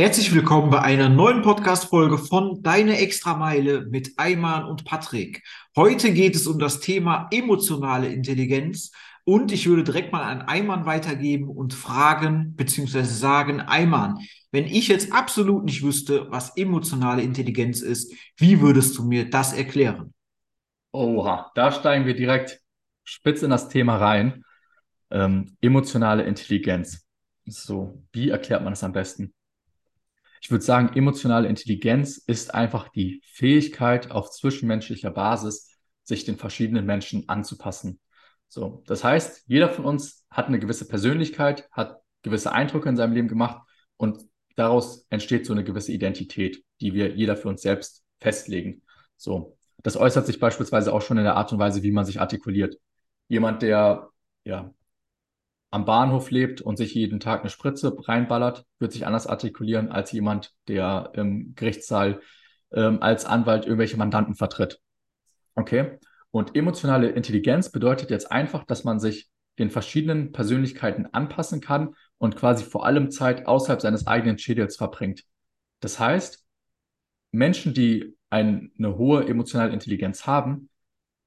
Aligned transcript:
Herzlich 0.00 0.34
willkommen 0.34 0.70
bei 0.70 0.80
einer 0.80 1.10
neuen 1.10 1.42
Podcast-Folge 1.42 2.16
von 2.16 2.62
Deine 2.62 3.00
Extrameile 3.00 3.82
mit 3.82 4.14
Ayman 4.16 4.64
und 4.64 4.86
Patrick. 4.86 5.42
Heute 5.76 6.14
geht 6.14 6.34
es 6.34 6.46
um 6.46 6.58
das 6.58 6.80
Thema 6.80 7.28
emotionale 7.30 8.08
Intelligenz 8.08 8.92
und 9.24 9.52
ich 9.52 9.66
würde 9.66 9.84
direkt 9.84 10.10
mal 10.10 10.22
an 10.22 10.40
Ayman 10.40 10.86
weitergeben 10.86 11.50
und 11.50 11.74
fragen 11.74 12.56
bzw. 12.56 13.02
sagen, 13.02 13.60
Ayman, 13.60 14.16
wenn 14.52 14.64
ich 14.64 14.88
jetzt 14.88 15.12
absolut 15.12 15.66
nicht 15.66 15.82
wüsste, 15.82 16.30
was 16.30 16.56
emotionale 16.56 17.20
Intelligenz 17.20 17.82
ist, 17.82 18.10
wie 18.38 18.62
würdest 18.62 18.96
du 18.96 19.04
mir 19.04 19.28
das 19.28 19.52
erklären? 19.52 20.14
Oha, 20.92 21.50
da 21.54 21.72
steigen 21.72 22.06
wir 22.06 22.16
direkt 22.16 22.58
spitz 23.04 23.42
in 23.42 23.50
das 23.50 23.68
Thema 23.68 23.98
rein. 23.98 24.46
Ähm, 25.10 25.58
emotionale 25.60 26.22
Intelligenz. 26.22 27.06
So, 27.44 28.02
wie 28.12 28.30
erklärt 28.30 28.64
man 28.64 28.72
das 28.72 28.82
am 28.82 28.92
besten? 28.92 29.34
Ich 30.40 30.50
würde 30.50 30.64
sagen, 30.64 30.96
emotionale 30.96 31.48
Intelligenz 31.48 32.16
ist 32.16 32.54
einfach 32.54 32.88
die 32.88 33.22
Fähigkeit, 33.26 34.10
auf 34.10 34.30
zwischenmenschlicher 34.30 35.10
Basis 35.10 35.78
sich 36.02 36.24
den 36.24 36.36
verschiedenen 36.36 36.86
Menschen 36.86 37.28
anzupassen. 37.28 38.00
So, 38.48 38.82
das 38.86 39.04
heißt, 39.04 39.44
jeder 39.46 39.68
von 39.68 39.84
uns 39.84 40.26
hat 40.30 40.48
eine 40.48 40.58
gewisse 40.58 40.88
Persönlichkeit, 40.88 41.68
hat 41.70 42.00
gewisse 42.22 42.52
Eindrücke 42.52 42.88
in 42.88 42.96
seinem 42.96 43.12
Leben 43.12 43.28
gemacht 43.28 43.62
und 43.96 44.24
daraus 44.56 45.06
entsteht 45.10 45.46
so 45.46 45.52
eine 45.52 45.62
gewisse 45.62 45.92
Identität, 45.92 46.64
die 46.80 46.94
wir 46.94 47.14
jeder 47.14 47.36
für 47.36 47.48
uns 47.48 47.62
selbst 47.62 48.02
festlegen. 48.18 48.82
So, 49.16 49.56
das 49.82 49.96
äußert 49.96 50.26
sich 50.26 50.40
beispielsweise 50.40 50.92
auch 50.92 51.02
schon 51.02 51.18
in 51.18 51.24
der 51.24 51.36
Art 51.36 51.52
und 51.52 51.58
Weise, 51.58 51.82
wie 51.82 51.92
man 51.92 52.04
sich 52.04 52.20
artikuliert. 52.20 52.76
Jemand, 53.28 53.62
der 53.62 54.08
ja 54.44 54.74
am 55.70 55.84
Bahnhof 55.84 56.30
lebt 56.30 56.60
und 56.60 56.76
sich 56.76 56.94
jeden 56.94 57.20
Tag 57.20 57.40
eine 57.40 57.50
Spritze 57.50 57.96
reinballert, 57.96 58.66
wird 58.78 58.92
sich 58.92 59.06
anders 59.06 59.26
artikulieren 59.26 59.90
als 59.90 60.10
jemand, 60.12 60.52
der 60.66 61.12
im 61.14 61.54
Gerichtssaal 61.54 62.20
ähm, 62.72 63.00
als 63.00 63.24
Anwalt 63.24 63.64
irgendwelche 63.64 63.96
Mandanten 63.96 64.34
vertritt. 64.34 64.80
Okay? 65.54 65.98
Und 66.32 66.56
emotionale 66.56 67.10
Intelligenz 67.10 67.70
bedeutet 67.70 68.10
jetzt 68.10 68.30
einfach, 68.30 68.64
dass 68.64 68.84
man 68.84 68.98
sich 68.98 69.30
den 69.58 69.70
verschiedenen 69.70 70.32
Persönlichkeiten 70.32 71.06
anpassen 71.12 71.60
kann 71.60 71.94
und 72.18 72.36
quasi 72.36 72.64
vor 72.64 72.86
allem 72.86 73.10
Zeit 73.10 73.46
außerhalb 73.46 73.80
seines 73.80 74.06
eigenen 74.06 74.38
Schädels 74.38 74.76
verbringt. 74.76 75.24
Das 75.80 75.98
heißt, 75.98 76.44
Menschen, 77.32 77.74
die 77.74 78.16
ein, 78.28 78.72
eine 78.78 78.96
hohe 78.96 79.26
emotionale 79.28 79.72
Intelligenz 79.72 80.26
haben, 80.26 80.68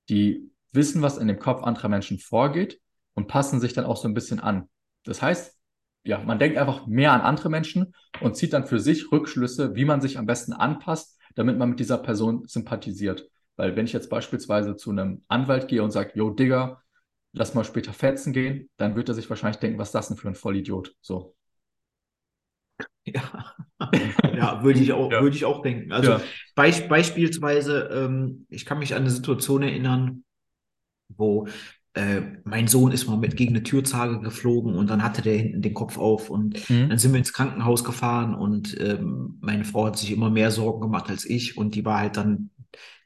die 0.09 0.49
wissen, 0.71 1.01
was 1.01 1.17
in 1.17 1.27
dem 1.27 1.39
Kopf 1.39 1.63
anderer 1.63 1.89
Menschen 1.89 2.19
vorgeht 2.19 2.81
und 3.15 3.27
passen 3.27 3.59
sich 3.59 3.73
dann 3.73 3.85
auch 3.85 3.97
so 3.97 4.07
ein 4.07 4.13
bisschen 4.13 4.39
an. 4.39 4.69
Das 5.03 5.21
heißt, 5.21 5.57
ja, 6.03 6.19
man 6.19 6.39
denkt 6.39 6.57
einfach 6.57 6.85
mehr 6.85 7.13
an 7.13 7.21
andere 7.21 7.49
Menschen 7.49 7.93
und 8.21 8.35
zieht 8.35 8.53
dann 8.53 8.65
für 8.65 8.79
sich 8.79 9.11
Rückschlüsse, 9.11 9.75
wie 9.75 9.85
man 9.85 10.01
sich 10.01 10.17
am 10.17 10.25
besten 10.25 10.53
anpasst, 10.53 11.19
damit 11.35 11.57
man 11.57 11.69
mit 11.69 11.79
dieser 11.79 11.97
Person 11.97 12.43
sympathisiert. 12.47 13.29
Weil 13.55 13.75
wenn 13.75 13.85
ich 13.85 13.93
jetzt 13.93 14.09
beispielsweise 14.09 14.75
zu 14.75 14.91
einem 14.91 15.23
Anwalt 15.27 15.67
gehe 15.67 15.83
und 15.83 15.91
sage, 15.91 16.11
yo, 16.15 16.31
Digga, 16.31 16.81
lass 17.33 17.53
mal 17.53 17.63
später 17.63 17.93
fetzen 17.93 18.33
gehen, 18.33 18.69
dann 18.77 18.95
wird 18.95 19.09
er 19.09 19.15
sich 19.15 19.29
wahrscheinlich 19.29 19.59
denken, 19.59 19.79
was 19.79 19.89
ist 19.89 19.95
das 19.95 20.07
denn 20.07 20.17
für 20.17 20.27
ein 20.27 20.35
Vollidiot? 20.35 20.95
So. 21.01 21.35
Ja, 23.05 23.55
ja 24.33 24.63
würde 24.63 24.79
ich, 24.79 24.93
auch, 24.93 25.11
ja. 25.11 25.21
Würd 25.21 25.35
ich 25.35 25.45
auch 25.45 25.61
denken. 25.61 25.91
Also 25.91 26.11
ja. 26.11 26.21
Beisp 26.55 26.87
beispielsweise, 26.89 27.89
ähm, 27.93 28.45
ich 28.49 28.65
kann 28.65 28.79
mich 28.79 28.93
an 28.93 29.01
eine 29.01 29.09
Situation 29.09 29.63
erinnern, 29.63 30.23
wo 31.09 31.47
äh, 31.95 32.21
mein 32.43 32.67
Sohn 32.67 32.91
ist 32.91 33.07
mal 33.07 33.17
mit 33.17 33.35
gegen 33.35 33.55
eine 33.55 33.63
Türzage 33.63 34.19
geflogen 34.19 34.75
und 34.75 34.89
dann 34.89 35.03
hatte 35.03 35.21
der 35.21 35.37
hinten 35.37 35.61
den 35.61 35.75
Kopf 35.75 35.97
auf 35.97 36.29
und 36.29 36.69
mhm. 36.69 36.89
dann 36.89 36.97
sind 36.97 37.11
wir 37.11 37.19
ins 37.19 37.33
Krankenhaus 37.33 37.83
gefahren 37.83 38.33
und 38.33 38.79
ähm, 38.81 39.37
meine 39.41 39.63
Frau 39.63 39.85
hat 39.85 39.97
sich 39.97 40.11
immer 40.11 40.31
mehr 40.31 40.49
Sorgen 40.49 40.81
gemacht 40.81 41.09
als 41.09 41.23
ich 41.23 41.55
und 41.55 41.75
die 41.75 41.85
war 41.85 41.99
halt 41.99 42.17
dann 42.17 42.49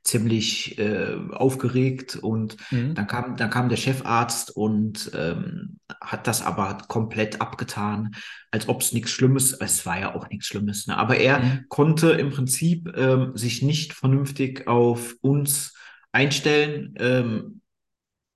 ziemlich 0.03 0.79
äh, 0.79 1.17
aufgeregt 1.31 2.15
und 2.15 2.55
mhm. 2.71 2.95
dann 2.95 3.07
kam 3.07 3.35
dann 3.35 3.49
kam 3.49 3.67
der 3.67 3.75
Chefarzt 3.75 4.55
und 4.55 5.11
ähm, 5.13 5.79
hat 5.99 6.25
das 6.25 6.41
aber 6.41 6.77
komplett 6.87 7.41
abgetan, 7.41 8.15
als 8.51 8.69
ob 8.69 8.79
es 8.79 8.93
nichts 8.93 9.11
Schlimmes, 9.11 9.51
es 9.51 9.85
war 9.85 9.99
ja 9.99 10.15
auch 10.15 10.29
nichts 10.29 10.47
Schlimmes, 10.47 10.87
ne? 10.87 10.97
aber 10.97 11.17
er 11.17 11.39
mhm. 11.39 11.65
konnte 11.67 12.11
im 12.11 12.29
Prinzip 12.29 12.89
ähm, 12.95 13.35
sich 13.35 13.61
nicht 13.61 13.91
vernünftig 13.91 14.65
auf 14.65 15.15
uns 15.19 15.73
einstellen. 16.13 16.95
Ähm, 16.99 17.61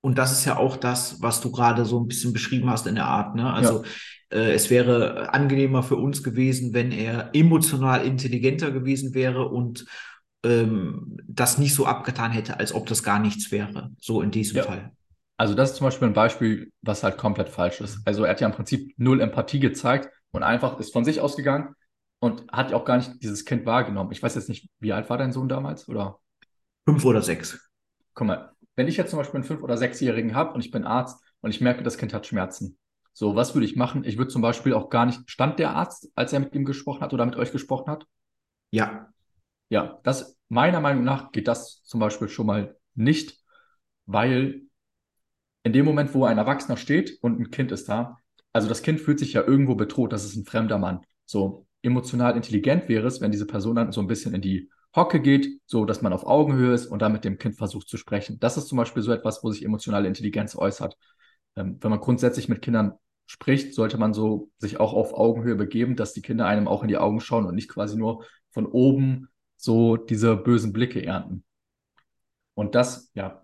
und 0.01 0.17
das 0.17 0.31
ist 0.31 0.45
ja 0.45 0.57
auch 0.57 0.77
das, 0.77 1.21
was 1.21 1.41
du 1.41 1.51
gerade 1.51 1.85
so 1.85 1.99
ein 1.99 2.07
bisschen 2.07 2.33
beschrieben 2.33 2.69
hast 2.69 2.87
in 2.87 2.95
der 2.95 3.05
Art. 3.05 3.35
Ne? 3.35 3.51
Also 3.51 3.83
ja. 4.31 4.39
äh, 4.39 4.53
es 4.53 4.69
wäre 4.69 5.33
angenehmer 5.33 5.83
für 5.83 5.95
uns 5.95 6.23
gewesen, 6.23 6.73
wenn 6.73 6.91
er 6.91 7.29
emotional 7.33 8.05
intelligenter 8.05 8.71
gewesen 8.71 9.13
wäre 9.13 9.47
und 9.47 9.85
ähm, 10.43 11.17
das 11.27 11.59
nicht 11.59 11.75
so 11.75 11.85
abgetan 11.85 12.31
hätte, 12.31 12.59
als 12.59 12.73
ob 12.73 12.87
das 12.87 13.03
gar 13.03 13.19
nichts 13.19 13.51
wäre. 13.51 13.91
So 13.99 14.21
in 14.21 14.31
diesem 14.31 14.57
ja. 14.57 14.63
Fall. 14.63 14.91
Also 15.37 15.55
das 15.55 15.71
ist 15.71 15.77
zum 15.77 15.85
Beispiel 15.85 16.07
ein 16.07 16.13
Beispiel, 16.13 16.71
was 16.81 17.03
halt 17.03 17.17
komplett 17.17 17.49
falsch 17.49 17.81
ist. 17.81 17.99
Also 18.05 18.23
er 18.23 18.31
hat 18.31 18.41
ja 18.41 18.47
im 18.47 18.53
Prinzip 18.53 18.93
null 18.97 19.21
Empathie 19.21 19.59
gezeigt 19.59 20.09
und 20.31 20.43
einfach 20.43 20.79
ist 20.79 20.93
von 20.93 21.05
sich 21.05 21.19
ausgegangen 21.19 21.75
und 22.19 22.51
hat 22.51 22.71
ja 22.71 22.77
auch 22.77 22.85
gar 22.85 22.97
nicht 22.97 23.23
dieses 23.23 23.45
Kind 23.45 23.65
wahrgenommen. 23.65 24.11
Ich 24.11 24.21
weiß 24.21 24.35
jetzt 24.35 24.49
nicht, 24.49 24.69
wie 24.79 24.93
alt 24.93 25.09
war 25.09 25.17
dein 25.17 25.31
Sohn 25.31 25.49
damals, 25.49 25.87
oder? 25.87 26.19
Fünf 26.85 27.05
oder 27.05 27.21
sechs. 27.21 27.69
Guck 28.13 28.27
mal, 28.27 28.50
wenn 28.75 28.87
ich 28.87 28.97
jetzt 28.97 29.09
zum 29.09 29.19
Beispiel 29.19 29.37
einen 29.37 29.43
fünf- 29.43 29.63
oder 29.63 29.77
sechsjährigen 29.77 30.35
habe 30.35 30.53
und 30.53 30.61
ich 30.61 30.71
bin 30.71 30.83
Arzt 30.85 31.23
und 31.41 31.51
ich 31.51 31.61
merke, 31.61 31.83
das 31.83 31.97
Kind 31.97 32.13
hat 32.13 32.25
Schmerzen. 32.25 32.77
So, 33.13 33.35
was 33.35 33.53
würde 33.53 33.65
ich 33.65 33.75
machen? 33.75 34.03
Ich 34.05 34.17
würde 34.17 34.31
zum 34.31 34.41
Beispiel 34.41 34.73
auch 34.73 34.89
gar 34.89 35.05
nicht, 35.05 35.29
stand 35.29 35.59
der 35.59 35.71
Arzt, 35.75 36.09
als 36.15 36.31
er 36.33 36.39
mit 36.39 36.55
ihm 36.55 36.65
gesprochen 36.65 37.01
hat 37.01 37.13
oder 37.13 37.25
mit 37.25 37.35
euch 37.35 37.51
gesprochen 37.51 37.91
hat? 37.91 38.05
Ja. 38.71 39.11
Ja, 39.69 39.99
das, 40.03 40.37
meiner 40.49 40.79
Meinung 40.79 41.03
nach 41.03 41.31
geht 41.31 41.47
das 41.47 41.83
zum 41.83 41.99
Beispiel 41.99 42.29
schon 42.29 42.45
mal 42.45 42.77
nicht, 42.95 43.39
weil 44.05 44.63
in 45.63 45.73
dem 45.73 45.85
Moment, 45.85 46.13
wo 46.13 46.25
ein 46.25 46.37
Erwachsener 46.37 46.77
steht 46.77 47.19
und 47.21 47.39
ein 47.39 47.51
Kind 47.51 47.71
ist 47.71 47.87
da, 47.87 48.17
also 48.53 48.67
das 48.67 48.81
Kind 48.81 48.99
fühlt 48.99 49.19
sich 49.19 49.33
ja 49.33 49.43
irgendwo 49.43 49.75
bedroht, 49.75 50.11
das 50.11 50.25
ist 50.25 50.35
ein 50.35 50.45
fremder 50.45 50.77
Mann. 50.77 51.01
So 51.25 51.67
emotional 51.81 52.35
intelligent 52.35 52.89
wäre 52.89 53.07
es, 53.07 53.21
wenn 53.21 53.31
diese 53.31 53.47
Person 53.47 53.75
dann 53.75 53.91
so 53.91 54.01
ein 54.01 54.07
bisschen 54.07 54.33
in 54.33 54.41
die 54.41 54.69
Hocke 54.95 55.21
geht, 55.21 55.61
so 55.65 55.85
dass 55.85 56.01
man 56.01 56.13
auf 56.13 56.25
Augenhöhe 56.25 56.73
ist 56.73 56.87
und 56.87 57.01
dann 57.01 57.13
mit 57.13 57.23
dem 57.23 57.37
Kind 57.37 57.55
versucht 57.55 57.87
zu 57.87 57.97
sprechen. 57.97 58.39
Das 58.39 58.57
ist 58.57 58.67
zum 58.67 58.77
Beispiel 58.77 59.03
so 59.03 59.11
etwas, 59.11 59.43
wo 59.43 59.51
sich 59.51 59.63
emotionale 59.63 60.07
Intelligenz 60.07 60.55
äußert. 60.55 60.97
Ähm, 61.55 61.77
wenn 61.81 61.89
man 61.89 61.99
grundsätzlich 61.99 62.49
mit 62.49 62.61
Kindern 62.61 62.93
spricht, 63.25 63.73
sollte 63.73 63.97
man 63.97 64.13
so 64.13 64.49
sich 64.57 64.79
auch 64.79 64.93
auf 64.93 65.13
Augenhöhe 65.13 65.55
begeben, 65.55 65.95
dass 65.95 66.13
die 66.13 66.21
Kinder 66.21 66.45
einem 66.45 66.67
auch 66.67 66.81
in 66.81 66.89
die 66.89 66.97
Augen 66.97 67.21
schauen 67.21 67.45
und 67.45 67.55
nicht 67.55 67.69
quasi 67.69 67.97
nur 67.97 68.25
von 68.49 68.65
oben 68.65 69.29
so 69.55 69.95
diese 69.95 70.35
bösen 70.35 70.73
Blicke 70.73 71.05
ernten. 71.05 71.45
Und 72.53 72.75
das, 72.75 73.11
ja, 73.13 73.41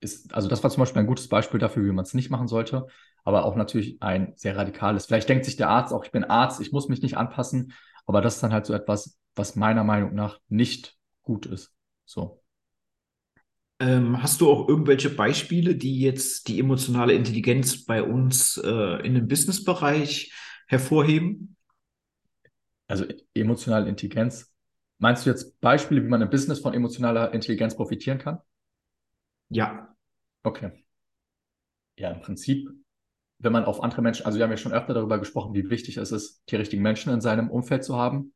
ist, 0.00 0.34
also 0.34 0.48
das 0.48 0.62
war 0.62 0.70
zum 0.70 0.82
Beispiel 0.82 1.00
ein 1.00 1.06
gutes 1.06 1.28
Beispiel 1.28 1.60
dafür, 1.60 1.84
wie 1.84 1.92
man 1.92 2.04
es 2.04 2.12
nicht 2.12 2.28
machen 2.30 2.48
sollte, 2.48 2.86
aber 3.24 3.44
auch 3.44 3.56
natürlich 3.56 4.02
ein 4.02 4.32
sehr 4.36 4.56
radikales. 4.56 5.06
Vielleicht 5.06 5.28
denkt 5.28 5.44
sich 5.44 5.56
der 5.56 5.70
Arzt 5.70 5.92
auch, 5.92 6.04
ich 6.04 6.10
bin 6.10 6.24
Arzt, 6.24 6.60
ich 6.60 6.72
muss 6.72 6.88
mich 6.88 7.02
nicht 7.02 7.16
anpassen, 7.16 7.72
aber 8.04 8.20
das 8.20 8.34
ist 8.34 8.42
dann 8.42 8.52
halt 8.52 8.66
so 8.66 8.74
etwas, 8.74 9.18
was 9.34 9.56
meiner 9.56 9.84
Meinung 9.84 10.14
nach 10.14 10.40
nicht 10.48 10.96
gut 11.22 11.46
ist. 11.46 11.72
So. 12.04 12.42
Ähm, 13.80 14.22
hast 14.22 14.40
du 14.40 14.50
auch 14.50 14.68
irgendwelche 14.68 15.10
Beispiele, 15.10 15.74
die 15.74 16.00
jetzt 16.00 16.46
die 16.46 16.60
emotionale 16.60 17.14
Intelligenz 17.14 17.84
bei 17.84 18.02
uns 18.02 18.56
äh, 18.56 19.06
in 19.06 19.14
dem 19.14 19.26
Businessbereich 19.26 20.32
hervorheben? 20.68 21.56
Also 22.86 23.06
emotionale 23.34 23.88
Intelligenz. 23.88 24.52
Meinst 24.98 25.26
du 25.26 25.30
jetzt 25.30 25.60
Beispiele, 25.60 26.04
wie 26.04 26.08
man 26.08 26.22
im 26.22 26.30
Business 26.30 26.60
von 26.60 26.74
emotionaler 26.74 27.34
Intelligenz 27.34 27.74
profitieren 27.74 28.18
kann? 28.18 28.38
Ja. 29.48 29.96
Okay. 30.44 30.84
Ja, 31.96 32.10
im 32.10 32.20
Prinzip, 32.20 32.68
wenn 33.38 33.52
man 33.52 33.64
auf 33.64 33.82
andere 33.82 34.02
Menschen, 34.02 34.26
also 34.26 34.38
wir 34.38 34.44
haben 34.44 34.52
ja 34.52 34.56
schon 34.56 34.72
öfter 34.72 34.94
darüber 34.94 35.18
gesprochen, 35.18 35.54
wie 35.54 35.68
wichtig 35.70 35.96
es 35.96 36.12
ist, 36.12 36.42
die 36.48 36.56
richtigen 36.56 36.82
Menschen 36.82 37.12
in 37.12 37.20
seinem 37.20 37.50
Umfeld 37.50 37.82
zu 37.82 37.96
haben. 37.96 38.32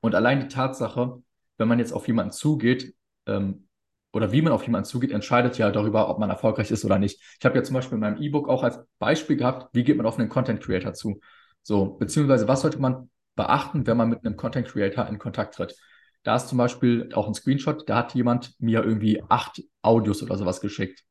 Und 0.00 0.14
allein 0.14 0.40
die 0.40 0.48
Tatsache, 0.48 1.22
wenn 1.58 1.68
man 1.68 1.78
jetzt 1.78 1.92
auf 1.92 2.06
jemanden 2.06 2.32
zugeht, 2.32 2.94
ähm, 3.26 3.66
oder 4.12 4.32
wie 4.32 4.40
man 4.40 4.52
auf 4.52 4.62
jemanden 4.62 4.86
zugeht, 4.86 5.10
entscheidet 5.10 5.58
ja 5.58 5.70
darüber, 5.70 6.08
ob 6.08 6.18
man 6.18 6.30
erfolgreich 6.30 6.70
ist 6.70 6.84
oder 6.84 6.98
nicht. 6.98 7.20
Ich 7.38 7.44
habe 7.44 7.56
ja 7.56 7.62
zum 7.62 7.74
Beispiel 7.74 7.96
in 7.96 8.00
meinem 8.00 8.22
E-Book 8.22 8.48
auch 8.48 8.62
als 8.62 8.80
Beispiel 8.98 9.36
gehabt, 9.36 9.68
wie 9.74 9.84
geht 9.84 9.96
man 9.98 10.06
auf 10.06 10.18
einen 10.18 10.30
Content 10.30 10.62
Creator 10.62 10.94
zu? 10.94 11.20
So, 11.62 11.94
beziehungsweise 11.98 12.48
was 12.48 12.62
sollte 12.62 12.78
man 12.78 13.10
beachten, 13.34 13.86
wenn 13.86 13.96
man 13.96 14.08
mit 14.08 14.24
einem 14.24 14.36
Content 14.36 14.68
Creator 14.68 15.06
in 15.08 15.18
Kontakt 15.18 15.54
tritt? 15.56 15.76
Da 16.22 16.36
ist 16.36 16.48
zum 16.48 16.58
Beispiel 16.58 17.10
auch 17.12 17.28
ein 17.28 17.34
Screenshot, 17.34 17.88
da 17.88 17.96
hat 17.98 18.14
jemand 18.14 18.58
mir 18.58 18.82
irgendwie 18.82 19.22
acht 19.28 19.62
Audios 19.82 20.22
oder 20.22 20.38
sowas 20.38 20.60
geschickt. 20.60 21.04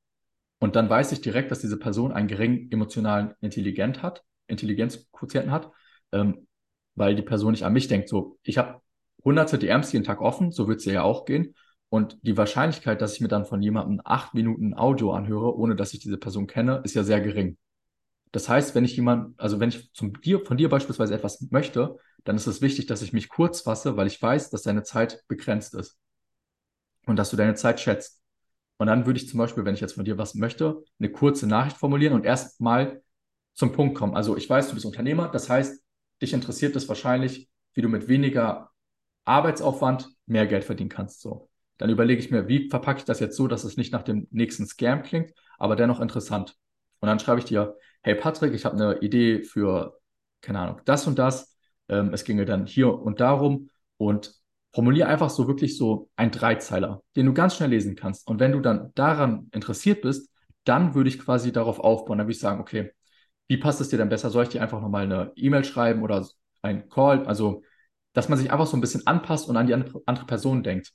Und 0.59 0.75
dann 0.75 0.89
weiß 0.89 1.11
ich 1.11 1.21
direkt, 1.21 1.51
dass 1.51 1.59
diese 1.59 1.77
Person 1.77 2.11
einen 2.11 2.27
geringen 2.27 2.71
emotionalen 2.71 3.35
Intelligenz 3.39 3.99
hat, 3.99 4.23
Intelligenzquotienten 4.47 5.51
hat, 5.51 5.69
ähm, 6.11 6.47
weil 6.95 7.15
die 7.15 7.21
Person 7.21 7.51
nicht 7.51 7.63
an 7.63 7.73
mich 7.73 7.87
denkt. 7.87 8.09
So, 8.09 8.37
ich 8.43 8.57
habe 8.57 8.81
hunderte 9.23 9.57
DMs 9.57 9.91
jeden 9.91 10.05
Tag 10.05 10.21
offen, 10.21 10.51
so 10.51 10.67
wird 10.67 10.79
es 10.79 10.85
ja 10.85 11.03
auch 11.03 11.25
gehen. 11.25 11.55
Und 11.89 12.17
die 12.23 12.37
Wahrscheinlichkeit, 12.37 13.01
dass 13.01 13.13
ich 13.13 13.21
mir 13.21 13.27
dann 13.27 13.45
von 13.45 13.61
jemandem 13.61 14.01
acht 14.03 14.33
Minuten 14.33 14.73
Audio 14.73 15.13
anhöre, 15.13 15.55
ohne 15.55 15.75
dass 15.75 15.93
ich 15.93 15.99
diese 15.99 16.17
Person 16.17 16.47
kenne, 16.47 16.81
ist 16.83 16.95
ja 16.95 17.03
sehr 17.03 17.21
gering. 17.21 17.57
Das 18.31 18.49
heißt, 18.49 18.75
wenn 18.75 18.83
ich 18.83 18.97
jemand, 18.97 19.39
also 19.39 19.59
wenn 19.59 19.69
ich 19.69 19.93
zum 19.93 20.19
dir, 20.21 20.41
von 20.41 20.57
dir 20.57 20.69
beispielsweise 20.69 21.13
etwas 21.13 21.39
möchte, 21.51 21.97
dann 22.25 22.35
ist 22.35 22.47
es 22.47 22.61
wichtig, 22.61 22.85
dass 22.87 23.01
ich 23.01 23.13
mich 23.13 23.29
kurz 23.29 23.61
fasse, 23.61 23.95
weil 23.95 24.07
ich 24.07 24.21
weiß, 24.21 24.49
dass 24.49 24.63
deine 24.63 24.83
Zeit 24.83 25.23
begrenzt 25.27 25.73
ist 25.73 25.97
und 27.05 27.17
dass 27.17 27.29
du 27.29 27.37
deine 27.37 27.55
Zeit 27.55 27.79
schätzt. 27.79 28.21
Und 28.77 28.87
dann 28.87 29.05
würde 29.05 29.19
ich 29.19 29.29
zum 29.29 29.37
Beispiel, 29.37 29.63
wenn 29.63 29.75
ich 29.75 29.79
jetzt 29.79 29.93
von 29.93 30.03
dir 30.03 30.17
was 30.17 30.35
möchte, 30.35 30.83
eine 30.99 31.09
kurze 31.09 31.47
Nachricht 31.47 31.77
formulieren 31.77 32.13
und 32.13 32.25
erstmal 32.25 33.01
zum 33.53 33.71
Punkt 33.71 33.97
kommen. 33.97 34.15
Also 34.15 34.35
ich 34.35 34.49
weiß, 34.49 34.67
du 34.67 34.73
bist 34.73 34.85
Unternehmer, 34.85 35.29
das 35.29 35.49
heißt, 35.49 35.84
dich 36.25 36.33
interessiert 36.33 36.75
es 36.75 36.87
wahrscheinlich, 36.89 37.49
wie 37.73 37.81
du 37.81 37.89
mit 37.89 38.07
weniger 38.07 38.71
Arbeitsaufwand 39.25 40.09
mehr 40.25 40.47
Geld 40.47 40.63
verdienen 40.63 40.89
kannst. 40.89 41.21
So. 41.21 41.49
Dann 41.77 41.89
überlege 41.89 42.19
ich 42.19 42.31
mir, 42.31 42.47
wie 42.47 42.69
verpacke 42.69 42.99
ich 42.99 43.05
das 43.05 43.19
jetzt 43.19 43.35
so, 43.35 43.47
dass 43.47 43.63
es 43.63 43.77
nicht 43.77 43.91
nach 43.91 44.03
dem 44.03 44.27
nächsten 44.31 44.65
Scam 44.65 45.03
klingt, 45.03 45.31
aber 45.57 45.75
dennoch 45.75 45.99
interessant. 45.99 46.55
Und 46.99 47.07
dann 47.07 47.19
schreibe 47.19 47.39
ich 47.39 47.45
dir, 47.45 47.75
hey 48.01 48.15
Patrick, 48.15 48.53
ich 48.53 48.65
habe 48.65 48.75
eine 48.75 48.99
Idee 48.99 49.43
für, 49.43 49.99
keine 50.41 50.59
Ahnung, 50.59 50.81
das 50.85 51.07
und 51.07 51.19
das. 51.19 51.55
Ähm, 51.87 52.13
es 52.13 52.23
ginge 52.23 52.45
dann 52.45 52.65
hier 52.65 52.93
und 52.93 53.19
darum 53.19 53.69
und 53.97 54.33
formuliere 54.73 55.07
einfach 55.07 55.29
so 55.29 55.47
wirklich 55.47 55.77
so 55.77 56.09
ein 56.15 56.31
Dreizeiler, 56.31 57.03
den 57.15 57.25
du 57.25 57.33
ganz 57.33 57.55
schnell 57.55 57.69
lesen 57.69 57.95
kannst. 57.95 58.27
Und 58.27 58.39
wenn 58.39 58.51
du 58.51 58.59
dann 58.59 58.91
daran 58.95 59.49
interessiert 59.51 60.01
bist, 60.01 60.29
dann 60.63 60.95
würde 60.95 61.09
ich 61.09 61.19
quasi 61.19 61.51
darauf 61.51 61.79
aufbauen. 61.79 62.17
Dann 62.17 62.27
würde 62.27 62.33
ich 62.33 62.39
sagen, 62.39 62.59
okay, 62.59 62.91
wie 63.47 63.57
passt 63.57 63.81
es 63.81 63.89
dir 63.89 63.97
denn 63.97 64.09
besser? 64.09 64.29
Soll 64.29 64.43
ich 64.43 64.49
dir 64.49 64.61
einfach 64.61 64.81
nochmal 64.81 65.03
eine 65.03 65.31
E-Mail 65.35 65.63
schreiben 65.63 66.01
oder 66.03 66.27
ein 66.61 66.89
Call? 66.89 67.25
Also, 67.25 67.63
dass 68.13 68.29
man 68.29 68.39
sich 68.39 68.51
einfach 68.51 68.67
so 68.67 68.77
ein 68.77 68.81
bisschen 68.81 69.05
anpasst 69.05 69.47
und 69.49 69.57
an 69.57 69.67
die 69.67 69.73
andere 69.73 70.25
Person 70.25 70.63
denkt. 70.63 70.93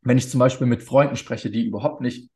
Wenn 0.00 0.18
ich 0.18 0.30
zum 0.30 0.38
Beispiel 0.38 0.66
mit 0.66 0.82
Freunden 0.82 1.16
spreche, 1.16 1.50
die 1.50 1.64
überhaupt 1.64 2.00
nicht 2.00 2.30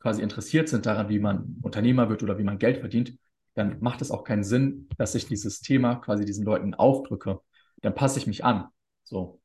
quasi 0.00 0.22
interessiert 0.22 0.68
sind 0.68 0.86
daran, 0.86 1.08
wie 1.08 1.18
man 1.18 1.56
Unternehmer 1.62 2.08
wird 2.08 2.22
oder 2.22 2.38
wie 2.38 2.44
man 2.44 2.58
Geld 2.58 2.78
verdient, 2.78 3.18
dann 3.54 3.80
macht 3.80 4.02
es 4.02 4.10
auch 4.10 4.24
keinen 4.24 4.44
Sinn, 4.44 4.88
dass 4.98 5.14
ich 5.14 5.26
dieses 5.26 5.60
Thema 5.60 5.96
quasi 5.96 6.24
diesen 6.24 6.44
Leuten 6.44 6.74
aufdrücke. 6.74 7.40
Dann 7.80 7.94
passe 7.94 8.18
ich 8.18 8.26
mich 8.26 8.44
an. 8.44 8.66
So. 9.04 9.40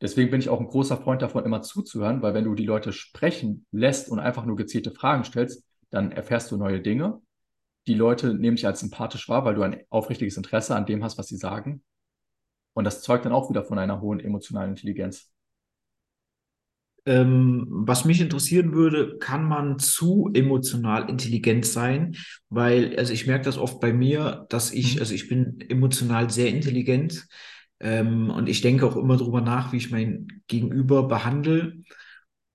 Deswegen 0.00 0.30
bin 0.30 0.40
ich 0.40 0.48
auch 0.48 0.60
ein 0.60 0.66
großer 0.66 0.96
Freund 0.96 1.22
davon, 1.22 1.44
immer 1.44 1.62
zuzuhören, 1.62 2.22
weil 2.22 2.34
wenn 2.34 2.44
du 2.44 2.54
die 2.54 2.66
Leute 2.66 2.92
sprechen 2.92 3.66
lässt 3.70 4.10
und 4.10 4.18
einfach 4.18 4.44
nur 4.44 4.56
gezielte 4.56 4.90
Fragen 4.90 5.24
stellst, 5.24 5.64
dann 5.90 6.10
erfährst 6.10 6.50
du 6.50 6.56
neue 6.56 6.80
Dinge 6.80 7.20
die 7.86 7.94
Leute 7.94 8.34
nehmen 8.34 8.56
dich 8.56 8.66
als 8.66 8.80
sympathisch 8.80 9.28
wahr, 9.28 9.44
weil 9.44 9.54
du 9.54 9.62
ein 9.62 9.82
aufrichtiges 9.90 10.36
Interesse 10.36 10.76
an 10.76 10.86
dem 10.86 11.02
hast, 11.02 11.18
was 11.18 11.28
sie 11.28 11.36
sagen. 11.36 11.82
Und 12.74 12.84
das 12.84 13.02
zeugt 13.02 13.24
dann 13.24 13.32
auch 13.32 13.50
wieder 13.50 13.64
von 13.64 13.78
einer 13.78 14.00
hohen 14.00 14.20
emotionalen 14.20 14.70
Intelligenz. 14.70 15.32
Ähm, 17.04 17.66
was 17.68 18.04
mich 18.04 18.20
interessieren 18.20 18.72
würde, 18.72 19.18
kann 19.18 19.44
man 19.44 19.80
zu 19.80 20.30
emotional 20.34 21.10
intelligent 21.10 21.66
sein? 21.66 22.16
Weil, 22.48 22.96
also 22.96 23.12
ich 23.12 23.26
merke 23.26 23.44
das 23.44 23.58
oft 23.58 23.80
bei 23.80 23.92
mir, 23.92 24.46
dass 24.50 24.72
ich, 24.72 24.94
mhm. 24.94 25.00
also 25.00 25.12
ich 25.14 25.28
bin 25.28 25.60
emotional 25.68 26.30
sehr 26.30 26.48
intelligent 26.48 27.26
ähm, 27.80 28.30
und 28.30 28.48
ich 28.48 28.60
denke 28.60 28.86
auch 28.86 28.96
immer 28.96 29.16
darüber 29.16 29.40
nach, 29.40 29.72
wie 29.72 29.78
ich 29.78 29.90
mein 29.90 30.28
Gegenüber 30.46 31.08
behandle. 31.08 31.82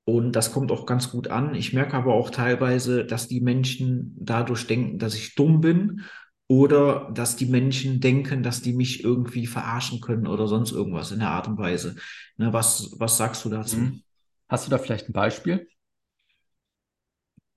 Und 0.10 0.38
das 0.38 0.54
kommt 0.54 0.72
auch 0.72 0.86
ganz 0.86 1.12
gut 1.12 1.28
an. 1.28 1.54
Ich 1.54 1.74
merke 1.74 1.98
aber 1.98 2.14
auch 2.14 2.30
teilweise, 2.30 3.04
dass 3.04 3.28
die 3.28 3.42
Menschen 3.42 4.16
dadurch 4.18 4.66
denken, 4.66 5.00
dass 5.00 5.16
ich 5.16 5.36
dumm 5.36 5.60
bin 5.60 6.06
oder 6.48 7.12
dass 7.14 7.36
die 7.36 7.46
Menschen 7.46 8.00
denken, 8.00 8.42
dass 8.42 8.62
die 8.62 8.72
mich 8.72 9.04
irgendwie 9.04 9.48
verarschen 9.48 10.00
können 10.00 10.26
oder 10.26 10.48
sonst 10.48 10.72
irgendwas 10.72 11.12
in 11.12 11.20
der 11.20 11.32
Art 11.32 11.50
und 11.50 11.58
Weise. 11.58 11.98
Ne, 12.38 12.54
was, 12.54 12.96
was 12.98 13.18
sagst 13.18 13.44
du 13.44 13.50
dazu? 13.50 13.80
Mhm. 13.80 14.02
Hast 14.48 14.66
du 14.66 14.72
da 14.72 14.78
vielleicht 14.78 15.10
ein 15.10 15.14
Beispiel? 15.14 15.68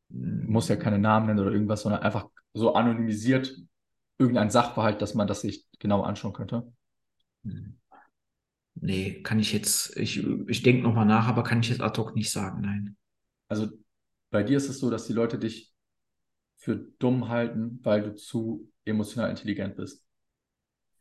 Du 0.08 0.50
musst 0.50 0.68
ja 0.68 0.74
keine 0.74 0.98
Namen 0.98 1.26
nennen 1.26 1.38
oder 1.38 1.52
irgendwas, 1.52 1.82
sondern 1.82 2.02
einfach 2.02 2.26
so 2.52 2.74
anonymisiert 2.74 3.56
irgendein 4.18 4.50
Sachverhalt, 4.50 5.00
dass 5.00 5.14
man 5.14 5.28
das 5.28 5.42
sich 5.42 5.68
genau 5.78 6.02
anschauen 6.02 6.32
könnte. 6.32 6.72
Mhm. 7.44 7.79
Nee, 8.74 9.22
kann 9.22 9.38
ich 9.38 9.52
jetzt, 9.52 9.96
ich, 9.96 10.24
ich 10.48 10.62
denke 10.62 10.82
nochmal 10.82 11.06
nach, 11.06 11.26
aber 11.26 11.42
kann 11.42 11.60
ich 11.60 11.68
jetzt 11.68 11.80
ad 11.82 12.00
hoc 12.00 12.14
nicht 12.14 12.30
sagen, 12.30 12.62
nein. 12.62 12.96
Also 13.48 13.68
bei 14.30 14.42
dir 14.42 14.56
ist 14.56 14.68
es 14.68 14.78
so, 14.78 14.90
dass 14.90 15.06
die 15.06 15.12
Leute 15.12 15.38
dich 15.38 15.74
für 16.56 16.76
dumm 16.76 17.28
halten, 17.28 17.80
weil 17.82 18.02
du 18.02 18.14
zu 18.14 18.70
emotional 18.84 19.30
intelligent 19.30 19.76
bist. 19.76 20.04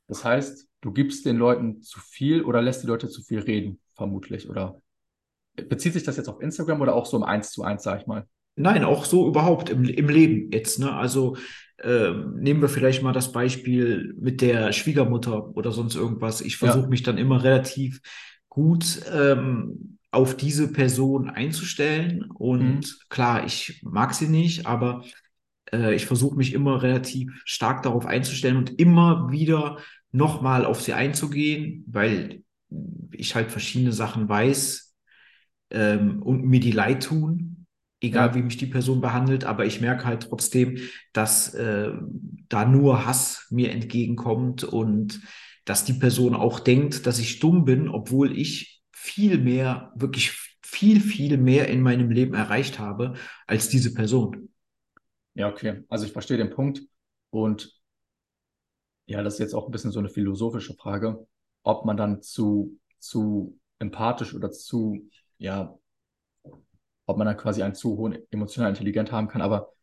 Das 0.08 0.24
heißt, 0.26 0.68
du 0.82 0.92
gibst 0.92 1.26
den 1.26 1.38
Leuten 1.38 1.82
zu 1.82 2.00
viel 2.00 2.44
oder 2.44 2.62
lässt 2.62 2.84
die 2.84 2.88
Leute 2.88 3.10
zu 3.10 3.22
viel 3.22 3.40
reden, 3.40 3.80
vermutlich, 3.96 4.50
oder? 4.50 4.82
Bezieht 5.56 5.94
sich 5.94 6.04
das 6.04 6.18
jetzt 6.18 6.30
auf 6.30 6.42
Instagram 6.42 6.82
oder 6.82 6.96
auch 6.96 7.06
so 7.06 7.18
im 7.18 7.24
Eins 7.24 7.52
zu 7.52 7.64
eins, 7.64 7.84
sag 7.84 8.02
ich 8.02 8.08
mal? 8.08 8.28
Nein, 8.56 8.84
auch 8.84 9.06
so 9.06 9.28
überhaupt 9.28 9.70
im, 9.70 9.86
im 9.86 10.10
Leben 10.10 10.52
jetzt. 10.52 10.80
Ne? 10.80 10.94
Also 10.94 11.38
äh, 11.78 12.12
nehmen 12.12 12.62
wir 12.62 12.70
vielleicht 12.70 13.04
mal 13.04 13.14
das 13.14 13.32
Beispiel 13.32 14.14
mit 14.20 14.42
der 14.42 14.74
Schwiegermutter 14.74 15.56
oder 15.56 15.72
sonst 15.72 15.96
irgendwas. 15.96 16.42
Ich 16.42 16.58
versuche 16.58 16.84
ja. 16.84 16.90
mich 16.90 17.04
dann 17.04 17.18
immer 17.18 17.44
relativ 17.44 18.02
gut 18.50 19.02
ähm, 19.14 19.98
auf 20.12 20.36
diese 20.36 20.72
Person 20.72 21.30
einzustellen. 21.30 22.30
Und 22.32 22.80
mhm. 22.80 23.08
klar, 23.10 23.46
ich 23.46 23.82
mag 23.84 24.14
sie 24.14 24.28
nicht, 24.28 24.66
aber 24.66 25.06
äh, 25.72 25.96
ich 25.96 26.06
versuche 26.06 26.36
mich 26.36 26.54
immer 26.54 26.82
relativ 26.82 27.32
stark 27.46 27.84
darauf 27.84 28.06
einzustellen 28.06 28.58
und 28.58 28.80
immer 28.80 29.32
wieder 29.32 29.78
nochmal 30.12 30.66
auf 30.66 30.82
sie 30.82 30.94
einzugehen, 30.94 31.86
weil 31.88 32.44
ich 33.12 33.36
halt 33.36 33.52
verschiedene 33.52 33.94
Sachen 33.94 34.28
weiß 34.28 34.96
ähm, 35.70 36.22
und 36.22 36.46
mir 36.46 36.60
die 36.60 36.72
leid 36.72 37.04
tun 37.04 37.59
egal 38.02 38.36
wie 38.36 38.42
mich 38.42 38.58
die 38.58 38.66
Person 38.66 39.02
behandelt, 39.02 39.44
aber 39.44 39.66
ich 39.66 39.82
merke 39.82 40.06
halt 40.06 40.24
trotzdem, 40.24 40.78
dass 41.14 41.54
äh, 41.54 41.92
da 42.48 42.66
nur 42.66 43.06
Hass 43.06 43.48
mir 43.50 43.72
entgegenkommt 43.72 44.64
und 44.64 45.22
dass 45.66 45.86
die 45.86 45.94
Person 45.94 46.36
auch 46.36 46.60
denkt, 46.60 47.06
dass 47.06 47.20
ich 47.20 47.40
dumm 47.40 47.66
bin, 47.66 47.90
obwohl 47.90 48.38
ich 48.38 48.82
viel 48.92 49.38
mehr, 49.38 49.92
wirklich 49.96 50.32
viel, 50.64 51.02
viel 51.02 51.38
mehr 51.38 51.68
in 51.68 51.82
meinem 51.82 52.12
Leben 52.12 52.34
erreicht 52.34 52.80
habe 52.80 53.14
als 53.48 53.70
diese 53.70 53.94
Person. 53.94 54.50
Ja, 55.34 55.50
okay. 55.50 55.84
Also 55.90 56.06
ich 56.06 56.12
verstehe 56.12 56.38
den 56.38 56.50
Punkt 56.50 56.82
und 57.30 57.80
ja, 59.06 59.24
das 59.24 59.36
ist 59.36 59.40
jetzt 59.40 59.54
auch 59.56 59.66
ein 59.66 59.72
bisschen 59.72 59.92
so 59.92 60.00
eine 60.00 60.10
philosophische 60.10 60.76
Frage, 60.76 61.28
ob 61.64 61.86
man 61.86 61.98
dann 61.98 62.22
zu, 62.22 62.78
zu 63.00 63.60
empathisch 63.80 64.36
oder 64.36 64.52
zu, 64.52 65.10
ja, 65.38 65.76
ob 67.10 67.18
man 67.18 67.26
dann 67.26 67.38
quasi 67.38 67.64
einen 67.64 67.76
zu 67.76 67.98
hohen 67.98 68.18
emotional 68.30 68.70
intelligent 68.70 69.12
haben 69.12 69.28
kann. 69.28 69.42
Aber 69.42 69.74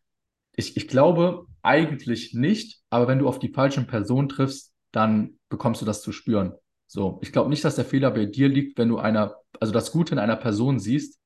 ich, 0.55 0.77
ich 0.77 0.87
glaube 0.89 1.47
eigentlich 1.63 2.35
nicht. 2.35 2.81
Aber 2.89 3.09
wenn 3.09 3.19
du 3.19 3.29
auf 3.29 3.39
die 3.39 3.53
falschen 3.53 3.87
Personen 3.87 4.29
triffst, 4.29 4.73
dann 4.93 5.39
bekommst 5.49 5.83
du 5.83 5.87
das 5.87 6.03
zu 6.03 6.13
spüren. 6.13 6.55
So, 6.87 7.19
ich 7.23 7.33
glaube 7.33 7.51
nicht, 7.51 7.65
dass 7.65 7.75
der 7.75 7.85
Fehler 7.85 8.13
bei 8.13 8.27
dir 8.27 8.49
liegt, 8.49 8.79
wenn 8.79 8.89
du 8.89 8.99
einer, 8.99 9.37
also 9.59 9.73
das 9.73 9.91
Gute 9.91 10.15
in 10.15 10.21
einer 10.21 10.37
Person 10.37 10.79
siehst. 10.79 11.21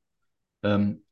Ähm, 0.63 1.05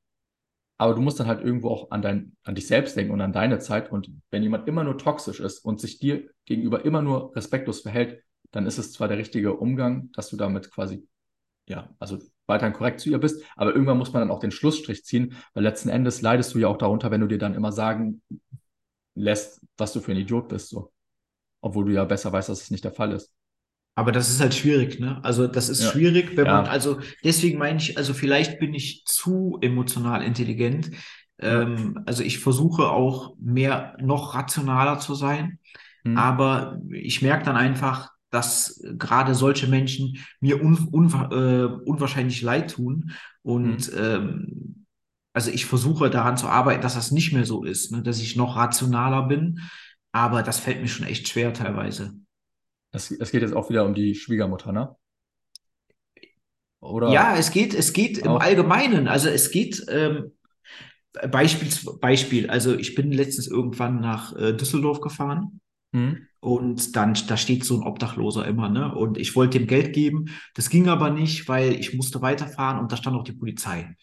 aber 0.78 0.94
du 0.94 1.02
musst 1.02 1.20
dann 1.20 1.26
halt 1.26 1.44
irgendwo 1.44 1.68
auch 1.68 1.90
an, 1.90 2.00
dein, 2.00 2.36
an 2.44 2.54
dich 2.54 2.66
selbst 2.66 2.96
denken 2.96 3.12
und 3.12 3.20
an 3.20 3.32
deine 3.32 3.58
Zeit. 3.58 3.92
Und 3.92 4.10
wenn 4.30 4.42
jemand 4.42 4.66
immer 4.68 4.84
nur 4.84 4.96
toxisch 4.96 5.40
ist 5.40 5.58
und 5.64 5.80
sich 5.80 5.98
dir 5.98 6.30
gegenüber 6.46 6.84
immer 6.84 7.02
nur 7.02 7.36
respektlos 7.36 7.80
verhält, 7.80 8.22
dann 8.52 8.64
ist 8.64 8.78
es 8.78 8.92
zwar 8.92 9.08
der 9.08 9.18
richtige 9.18 9.54
Umgang, 9.54 10.10
dass 10.12 10.30
du 10.30 10.36
damit 10.36 10.70
quasi, 10.70 11.06
ja, 11.68 11.94
also 11.98 12.18
weiterhin 12.48 12.74
korrekt 12.74 13.00
zu 13.00 13.10
ihr 13.10 13.18
bist. 13.18 13.44
Aber 13.56 13.72
irgendwann 13.72 13.98
muss 13.98 14.12
man 14.12 14.22
dann 14.22 14.30
auch 14.30 14.40
den 14.40 14.50
Schlussstrich 14.50 15.04
ziehen, 15.04 15.34
weil 15.54 15.62
letzten 15.62 15.88
Endes 15.88 16.22
leidest 16.22 16.54
du 16.54 16.58
ja 16.58 16.68
auch 16.68 16.78
darunter, 16.78 17.10
wenn 17.10 17.20
du 17.20 17.26
dir 17.26 17.38
dann 17.38 17.54
immer 17.54 17.72
sagen 17.72 18.22
lässt, 19.14 19.60
was 19.76 19.92
du 19.92 20.00
für 20.00 20.12
ein 20.12 20.18
Idiot 20.18 20.48
bist, 20.48 20.70
so. 20.70 20.92
Obwohl 21.60 21.86
du 21.86 21.92
ja 21.92 22.04
besser 22.04 22.32
weißt, 22.32 22.48
dass 22.48 22.62
es 22.62 22.70
nicht 22.70 22.84
der 22.84 22.92
Fall 22.92 23.12
ist. 23.12 23.32
Aber 23.96 24.12
das 24.12 24.30
ist 24.30 24.40
halt 24.40 24.54
schwierig, 24.54 25.00
ne? 25.00 25.18
Also 25.24 25.48
das 25.48 25.68
ist 25.68 25.82
ja. 25.82 25.90
schwierig, 25.90 26.36
wenn 26.36 26.46
ja. 26.46 26.52
man, 26.52 26.66
also 26.66 27.00
deswegen 27.24 27.58
meine 27.58 27.78
ich, 27.78 27.98
also 27.98 28.14
vielleicht 28.14 28.60
bin 28.60 28.72
ich 28.72 29.04
zu 29.04 29.58
emotional 29.60 30.22
intelligent. 30.22 30.92
Ähm, 31.40 32.04
also 32.06 32.22
ich 32.22 32.38
versuche 32.38 32.88
auch 32.90 33.34
mehr 33.40 33.96
noch 34.00 34.36
rationaler 34.36 35.00
zu 35.00 35.16
sein. 35.16 35.58
Hm. 36.04 36.16
Aber 36.16 36.80
ich 36.92 37.22
merke 37.22 37.44
dann 37.44 37.56
einfach, 37.56 38.10
dass 38.30 38.82
gerade 38.98 39.34
solche 39.34 39.66
Menschen 39.66 40.18
mir 40.40 40.62
un, 40.62 40.88
un, 40.92 41.08
äh, 41.30 41.64
unwahrscheinlich 41.84 42.42
leid 42.42 42.72
tun. 42.72 43.12
Und 43.42 43.92
mhm. 43.92 43.98
ähm, 43.98 44.86
also 45.32 45.50
ich 45.50 45.66
versuche 45.66 46.10
daran 46.10 46.36
zu 46.36 46.48
arbeiten, 46.48 46.82
dass 46.82 46.94
das 46.94 47.10
nicht 47.10 47.32
mehr 47.32 47.44
so 47.44 47.64
ist, 47.64 47.92
ne? 47.92 48.02
dass 48.02 48.20
ich 48.20 48.36
noch 48.36 48.56
rationaler 48.56 49.28
bin. 49.28 49.60
Aber 50.12 50.42
das 50.42 50.58
fällt 50.58 50.80
mir 50.80 50.88
schon 50.88 51.06
echt 51.06 51.28
schwer 51.28 51.52
teilweise. 51.52 52.14
Es, 52.92 53.10
es 53.10 53.30
geht 53.30 53.42
jetzt 53.42 53.54
auch 53.54 53.68
wieder 53.70 53.84
um 53.84 53.94
die 53.94 54.14
Schwiegermutter, 54.14 54.72
ne? 54.72 54.96
Oder? 56.80 57.10
Ja, 57.10 57.36
es 57.36 57.50
geht, 57.50 57.74
es 57.74 57.92
geht 57.92 58.18
im 58.18 58.32
Allgemeinen. 58.32 59.08
Also 59.08 59.28
es 59.28 59.50
geht, 59.50 59.84
ähm, 59.88 60.32
Beispiel, 61.30 61.68
Beispiel, 62.00 62.50
also 62.50 62.74
ich 62.74 62.94
bin 62.94 63.10
letztens 63.10 63.48
irgendwann 63.48 64.00
nach 64.00 64.34
äh, 64.36 64.52
Düsseldorf 64.52 65.00
gefahren. 65.00 65.60
Mhm. 65.92 66.27
Und 66.40 66.94
dann, 66.94 67.14
da 67.26 67.36
steht 67.36 67.64
so 67.64 67.80
ein 67.80 67.86
Obdachloser 67.86 68.46
immer, 68.46 68.68
ne? 68.68 68.94
Und 68.94 69.18
ich 69.18 69.34
wollte 69.34 69.58
dem 69.58 69.66
Geld 69.66 69.92
geben. 69.92 70.26
Das 70.54 70.70
ging 70.70 70.88
aber 70.88 71.10
nicht, 71.10 71.48
weil 71.48 71.72
ich 71.72 71.94
musste 71.94 72.22
weiterfahren 72.22 72.78
und 72.78 72.92
da 72.92 72.96
stand 72.96 73.16
auch 73.16 73.24
die 73.24 73.32
Polizei. 73.32 73.96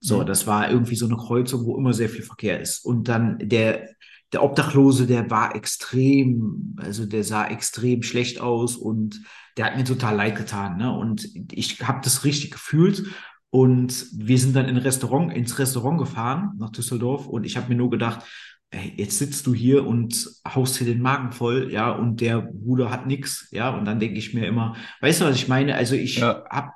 So, 0.00 0.20
mhm. 0.20 0.26
das 0.26 0.46
war 0.46 0.70
irgendwie 0.70 0.96
so 0.96 1.06
eine 1.06 1.16
Kreuzung, 1.16 1.64
wo 1.66 1.76
immer 1.76 1.92
sehr 1.92 2.08
viel 2.08 2.22
Verkehr 2.22 2.60
ist. 2.60 2.84
Und 2.84 3.08
dann 3.08 3.38
der, 3.40 3.88
der 4.32 4.42
Obdachlose, 4.42 5.06
der 5.06 5.30
war 5.30 5.54
extrem, 5.54 6.76
also 6.78 7.04
der 7.04 7.24
sah 7.24 7.46
extrem 7.46 8.02
schlecht 8.02 8.40
aus 8.40 8.76
und 8.76 9.22
der 9.56 9.66
hat 9.66 9.76
mir 9.76 9.84
total 9.84 10.16
leid 10.16 10.36
getan. 10.36 10.78
Ne? 10.78 10.90
Und 10.90 11.28
ich 11.52 11.86
habe 11.86 12.00
das 12.02 12.24
richtig 12.24 12.50
gefühlt. 12.50 13.04
Und 13.50 14.06
wir 14.14 14.38
sind 14.38 14.56
dann 14.56 14.66
in 14.66 14.78
Restaurant, 14.78 15.30
ins 15.30 15.58
Restaurant 15.58 15.98
gefahren 15.98 16.54
nach 16.58 16.70
Düsseldorf 16.70 17.26
und 17.26 17.44
ich 17.44 17.58
habe 17.58 17.68
mir 17.68 17.74
nur 17.74 17.90
gedacht, 17.90 18.24
ey, 18.72 18.94
jetzt 18.96 19.18
sitzt 19.18 19.46
du 19.46 19.54
hier 19.54 19.86
und 19.86 20.28
haust 20.46 20.80
dir 20.80 20.84
den 20.84 21.00
Magen 21.00 21.32
voll, 21.32 21.70
ja, 21.72 21.92
und 21.92 22.20
der 22.20 22.40
Bruder 22.40 22.90
hat 22.90 23.06
nichts, 23.06 23.48
ja, 23.52 23.70
und 23.70 23.84
dann 23.84 24.00
denke 24.00 24.18
ich 24.18 24.34
mir 24.34 24.46
immer, 24.46 24.76
weißt 25.00 25.20
du, 25.20 25.24
was 25.26 25.36
ich 25.36 25.48
meine? 25.48 25.76
Also 25.76 25.94
ich 25.94 26.18
ja. 26.18 26.44
habe, 26.50 26.72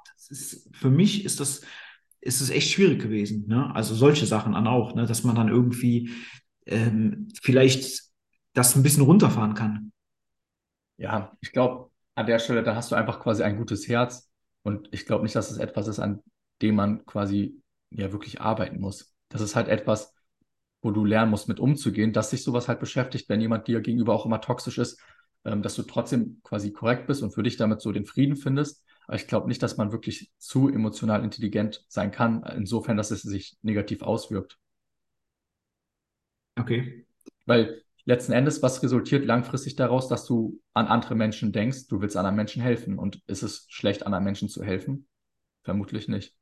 für 0.72 0.90
mich 0.90 1.24
ist 1.24 1.40
das, 1.40 1.62
ist 2.20 2.40
es 2.40 2.50
echt 2.50 2.70
schwierig 2.70 3.00
gewesen, 3.00 3.46
ne? 3.48 3.74
Also 3.74 3.94
solche 3.94 4.26
Sachen 4.26 4.52
dann 4.52 4.66
auch, 4.66 4.94
ne? 4.94 5.06
Dass 5.06 5.24
man 5.24 5.36
dann 5.36 5.48
irgendwie 5.48 6.10
ähm, 6.66 7.28
vielleicht 7.42 8.02
das 8.52 8.74
ein 8.76 8.82
bisschen 8.82 9.04
runterfahren 9.04 9.54
kann. 9.54 9.92
Ja, 10.98 11.36
ich 11.40 11.52
glaube, 11.52 11.90
an 12.14 12.26
der 12.26 12.38
Stelle, 12.38 12.62
da 12.62 12.74
hast 12.74 12.90
du 12.90 12.96
einfach 12.96 13.20
quasi 13.20 13.42
ein 13.42 13.56
gutes 13.56 13.86
Herz. 13.88 14.30
Und 14.62 14.88
ich 14.90 15.06
glaube 15.06 15.22
nicht, 15.22 15.36
dass 15.36 15.50
es 15.50 15.58
etwas 15.58 15.86
ist, 15.86 16.00
an 16.00 16.22
dem 16.62 16.74
man 16.74 17.04
quasi 17.04 17.62
ja 17.90 18.10
wirklich 18.10 18.40
arbeiten 18.40 18.80
muss. 18.80 19.14
Das 19.28 19.40
ist 19.40 19.54
halt 19.54 19.68
etwas, 19.68 20.15
wo 20.86 20.92
du 20.92 21.04
lernen 21.04 21.32
musst, 21.32 21.48
mit 21.48 21.58
umzugehen, 21.58 22.12
dass 22.12 22.30
sich 22.30 22.44
sowas 22.44 22.68
halt 22.68 22.78
beschäftigt, 22.78 23.28
wenn 23.28 23.40
jemand 23.40 23.66
dir 23.66 23.80
gegenüber 23.80 24.14
auch 24.14 24.24
immer 24.24 24.40
toxisch 24.40 24.78
ist, 24.78 25.00
ähm, 25.44 25.60
dass 25.60 25.74
du 25.74 25.82
trotzdem 25.82 26.40
quasi 26.44 26.72
korrekt 26.72 27.08
bist 27.08 27.22
und 27.22 27.32
für 27.32 27.42
dich 27.42 27.56
damit 27.56 27.80
so 27.80 27.90
den 27.90 28.06
Frieden 28.06 28.36
findest. 28.36 28.84
Aber 29.06 29.16
ich 29.16 29.26
glaube 29.26 29.48
nicht, 29.48 29.62
dass 29.62 29.76
man 29.76 29.90
wirklich 29.90 30.30
zu 30.38 30.68
emotional 30.68 31.24
intelligent 31.24 31.84
sein 31.88 32.12
kann, 32.12 32.44
insofern, 32.56 32.96
dass 32.96 33.10
es 33.10 33.22
sich 33.22 33.58
negativ 33.62 34.02
auswirkt. 34.02 34.58
Okay. 36.58 37.04
Weil 37.46 37.82
letzten 38.04 38.32
Endes, 38.32 38.62
was 38.62 38.82
resultiert 38.82 39.24
langfristig 39.24 39.74
daraus, 39.74 40.08
dass 40.08 40.24
du 40.24 40.60
an 40.72 40.86
andere 40.86 41.16
Menschen 41.16 41.52
denkst, 41.52 41.88
du 41.88 42.00
willst 42.00 42.16
anderen 42.16 42.36
Menschen 42.36 42.62
helfen. 42.62 42.98
Und 42.98 43.20
ist 43.26 43.42
es 43.42 43.66
schlecht, 43.68 44.06
anderen 44.06 44.24
Menschen 44.24 44.48
zu 44.48 44.62
helfen? 44.62 45.08
Vermutlich 45.64 46.06
nicht. 46.06 46.34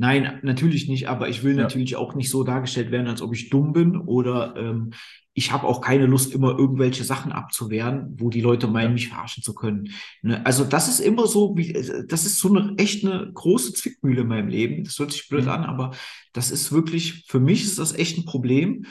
Nein, 0.00 0.38
natürlich 0.42 0.88
nicht, 0.88 1.08
aber 1.08 1.28
ich 1.28 1.42
will 1.42 1.56
ja. 1.56 1.62
natürlich 1.64 1.96
auch 1.96 2.14
nicht 2.14 2.30
so 2.30 2.44
dargestellt 2.44 2.92
werden, 2.92 3.08
als 3.08 3.20
ob 3.20 3.34
ich 3.34 3.50
dumm 3.50 3.72
bin 3.72 3.96
oder 3.96 4.54
ähm, 4.56 4.90
ich 5.34 5.50
habe 5.50 5.66
auch 5.66 5.80
keine 5.80 6.06
Lust, 6.06 6.32
immer 6.32 6.56
irgendwelche 6.56 7.02
Sachen 7.02 7.32
abzuwehren, 7.32 8.14
wo 8.16 8.30
die 8.30 8.40
Leute 8.40 8.68
meinen, 8.68 8.90
ja. 8.90 8.92
mich 8.92 9.08
verarschen 9.08 9.42
zu 9.42 9.54
können. 9.54 9.90
Ne? 10.22 10.46
Also 10.46 10.62
das 10.62 10.88
ist 10.88 11.00
immer 11.00 11.26
so, 11.26 11.56
wie, 11.56 11.72
das 12.06 12.26
ist 12.26 12.38
so 12.38 12.54
eine 12.54 12.76
echt 12.78 13.04
eine 13.04 13.32
große 13.32 13.72
Zwickmühle 13.72 14.20
in 14.20 14.28
meinem 14.28 14.46
Leben. 14.46 14.84
Das 14.84 14.96
hört 15.00 15.10
sich 15.10 15.28
blöd 15.28 15.46
mhm. 15.46 15.50
an, 15.50 15.64
aber 15.64 15.90
das 16.32 16.52
ist 16.52 16.70
wirklich, 16.70 17.24
für 17.26 17.40
mich 17.40 17.64
ist 17.64 17.80
das 17.80 17.92
echt 17.92 18.18
ein 18.18 18.24
Problem, 18.24 18.86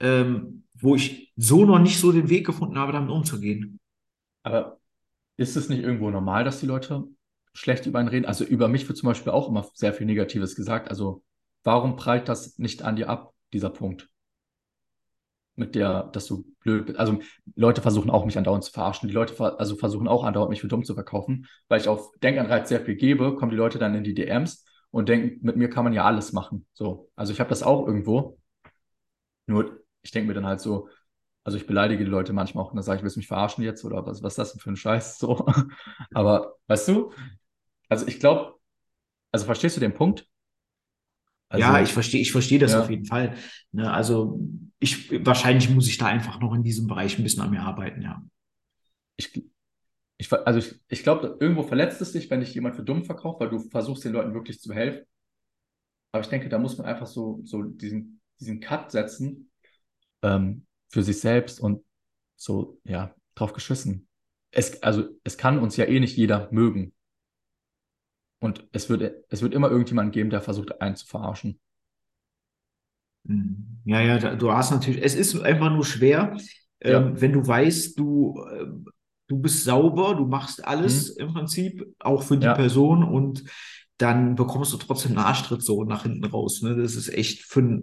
ähm, 0.00 0.64
wo 0.72 0.94
ich 0.96 1.34
so 1.36 1.66
noch 1.66 1.80
nicht 1.80 2.00
so 2.00 2.12
den 2.12 2.30
Weg 2.30 2.46
gefunden 2.46 2.78
habe, 2.78 2.92
damit 2.92 3.10
umzugehen. 3.10 3.78
Aber 4.42 4.78
ist 5.36 5.54
es 5.54 5.68
nicht 5.68 5.82
irgendwo 5.82 6.08
normal, 6.08 6.44
dass 6.44 6.60
die 6.60 6.66
Leute 6.66 7.04
schlecht 7.56 7.86
über 7.86 7.98
einen 7.98 8.08
reden. 8.08 8.26
Also 8.26 8.44
über 8.44 8.68
mich 8.68 8.86
wird 8.86 8.98
zum 8.98 9.08
Beispiel 9.08 9.32
auch 9.32 9.48
immer 9.48 9.66
sehr 9.74 9.92
viel 9.94 10.06
Negatives 10.06 10.54
gesagt. 10.54 10.88
Also 10.88 11.22
warum 11.64 11.96
prallt 11.96 12.28
das 12.28 12.58
nicht 12.58 12.82
an 12.82 12.96
dir 12.96 13.08
ab, 13.08 13.32
dieser 13.52 13.70
Punkt? 13.70 14.08
Mit 15.58 15.74
der, 15.74 16.04
dass 16.12 16.26
du 16.26 16.44
blöd 16.60 16.84
bist. 16.84 16.98
Also 16.98 17.20
Leute 17.54 17.80
versuchen 17.80 18.10
auch, 18.10 18.26
mich 18.26 18.36
andauernd 18.36 18.62
zu 18.62 18.72
verarschen. 18.72 19.08
Die 19.08 19.14
Leute 19.14 19.32
ver 19.32 19.58
also 19.58 19.74
versuchen 19.76 20.06
auch 20.06 20.22
andauernd, 20.22 20.50
mich 20.50 20.60
für 20.60 20.68
dumm 20.68 20.84
zu 20.84 20.94
verkaufen. 20.94 21.46
Weil 21.68 21.80
ich 21.80 21.88
auf 21.88 22.10
Denkanreiz 22.22 22.68
sehr 22.68 22.82
viel 22.82 22.94
gebe, 22.94 23.34
kommen 23.36 23.50
die 23.50 23.56
Leute 23.56 23.78
dann 23.78 23.94
in 23.94 24.04
die 24.04 24.12
DMs 24.12 24.66
und 24.90 25.08
denken, 25.08 25.38
mit 25.44 25.56
mir 25.56 25.70
kann 25.70 25.84
man 25.84 25.94
ja 25.94 26.04
alles 26.04 26.34
machen. 26.34 26.66
So. 26.74 27.10
Also 27.16 27.32
ich 27.32 27.40
habe 27.40 27.48
das 27.48 27.62
auch 27.62 27.86
irgendwo. 27.86 28.38
Nur 29.46 29.80
ich 30.02 30.10
denke 30.10 30.28
mir 30.28 30.34
dann 30.34 30.46
halt 30.46 30.60
so, 30.60 30.88
also 31.46 31.58
ich 31.58 31.66
beleidige 31.66 32.04
die 32.04 32.10
Leute 32.10 32.32
manchmal 32.32 32.64
auch 32.64 32.70
und 32.70 32.76
dann 32.76 32.82
sage 32.82 32.98
ich, 32.98 33.02
willst 33.04 33.16
du 33.16 33.20
mich 33.20 33.28
verarschen 33.28 33.62
jetzt 33.62 33.84
oder 33.84 34.04
was, 34.04 34.20
was 34.20 34.32
ist 34.32 34.38
das 34.38 34.52
denn 34.52 34.60
für 34.60 34.70
ein 34.70 34.76
Scheiß? 34.76 35.18
So. 35.18 35.46
Aber 36.12 36.56
weißt 36.66 36.88
du, 36.88 37.12
also 37.88 38.06
ich 38.06 38.20
glaube, 38.20 38.54
also 39.32 39.46
verstehst 39.46 39.76
du 39.76 39.80
den 39.80 39.94
Punkt? 39.94 40.26
Also, 41.48 41.60
ja, 41.60 41.80
ich 41.80 41.92
verstehe, 41.92 42.20
ich 42.20 42.32
verstehe 42.32 42.58
das 42.58 42.72
ja. 42.72 42.82
auf 42.82 42.90
jeden 42.90 43.04
Fall. 43.04 43.36
Ne, 43.72 43.92
also 43.92 44.40
ich 44.78 45.24
wahrscheinlich 45.24 45.70
muss 45.70 45.88
ich 45.88 45.98
da 45.98 46.06
einfach 46.06 46.40
noch 46.40 46.54
in 46.54 46.62
diesem 46.62 46.86
Bereich 46.86 47.18
ein 47.18 47.22
bisschen 47.22 47.42
an 47.42 47.50
mir 47.50 47.62
arbeiten, 47.62 48.02
ja. 48.02 48.22
Ich, 49.16 49.44
ich, 50.18 50.32
also 50.32 50.58
ich, 50.58 50.80
ich 50.88 51.02
glaube, 51.02 51.36
irgendwo 51.40 51.62
verletzt 51.62 52.00
es 52.00 52.12
dich, 52.12 52.30
wenn 52.30 52.40
dich 52.40 52.54
jemand 52.54 52.76
für 52.76 52.82
dumm 52.82 53.04
verkauft, 53.04 53.40
weil 53.40 53.48
du 53.48 53.60
versuchst 53.60 54.04
den 54.04 54.12
Leuten 54.12 54.34
wirklich 54.34 54.60
zu 54.60 54.74
helfen. 54.74 55.06
Aber 56.12 56.22
ich 56.22 56.28
denke, 56.28 56.48
da 56.48 56.58
muss 56.58 56.76
man 56.78 56.86
einfach 56.86 57.06
so, 57.06 57.40
so 57.44 57.62
diesen, 57.62 58.20
diesen 58.40 58.60
Cut 58.60 58.90
setzen 58.90 59.50
ähm, 60.22 60.66
für 60.88 61.02
sich 61.02 61.20
selbst 61.20 61.60
und 61.60 61.84
so, 62.36 62.80
ja, 62.84 63.14
drauf 63.34 63.52
geschissen. 63.52 64.08
Es, 64.50 64.82
also 64.82 65.04
es 65.24 65.36
kann 65.38 65.58
uns 65.58 65.76
ja 65.76 65.84
eh 65.84 66.00
nicht 66.00 66.16
jeder 66.16 66.48
mögen. 66.50 66.92
Und 68.38 68.66
es 68.72 68.88
wird, 68.88 69.24
es 69.28 69.42
wird 69.42 69.54
immer 69.54 69.70
irgendjemanden 69.70 70.12
geben, 70.12 70.30
der 70.30 70.40
versucht, 70.40 70.80
einen 70.80 70.96
zu 70.96 71.06
verarschen. 71.06 71.58
Hm. 73.26 73.80
Ja, 73.84 74.00
ja, 74.00 74.34
du 74.34 74.52
hast 74.52 74.70
natürlich, 74.70 75.02
es 75.02 75.14
ist 75.14 75.38
einfach 75.40 75.70
nur 75.70 75.84
schwer, 75.84 76.36
ja. 76.82 77.00
ähm, 77.00 77.20
wenn 77.20 77.32
du 77.32 77.46
weißt, 77.46 77.98
du, 77.98 78.44
äh, 78.50 78.66
du 79.28 79.38
bist 79.38 79.64
sauber, 79.64 80.14
du 80.14 80.26
machst 80.26 80.64
alles 80.64 81.14
mhm. 81.16 81.26
im 81.26 81.34
Prinzip, 81.34 81.86
auch 81.98 82.22
für 82.22 82.36
die 82.36 82.46
ja. 82.46 82.54
Person 82.54 83.04
und 83.04 83.44
dann 83.98 84.34
bekommst 84.34 84.72
du 84.72 84.76
trotzdem 84.76 85.12
einen 85.12 85.26
Arschtritt 85.26 85.62
so 85.62 85.84
nach 85.84 86.02
hinten 86.02 86.24
raus. 86.24 86.62
Ne? 86.62 86.76
Das 86.76 86.96
ist 86.96 87.08
echt 87.08 87.42
für, 87.44 87.80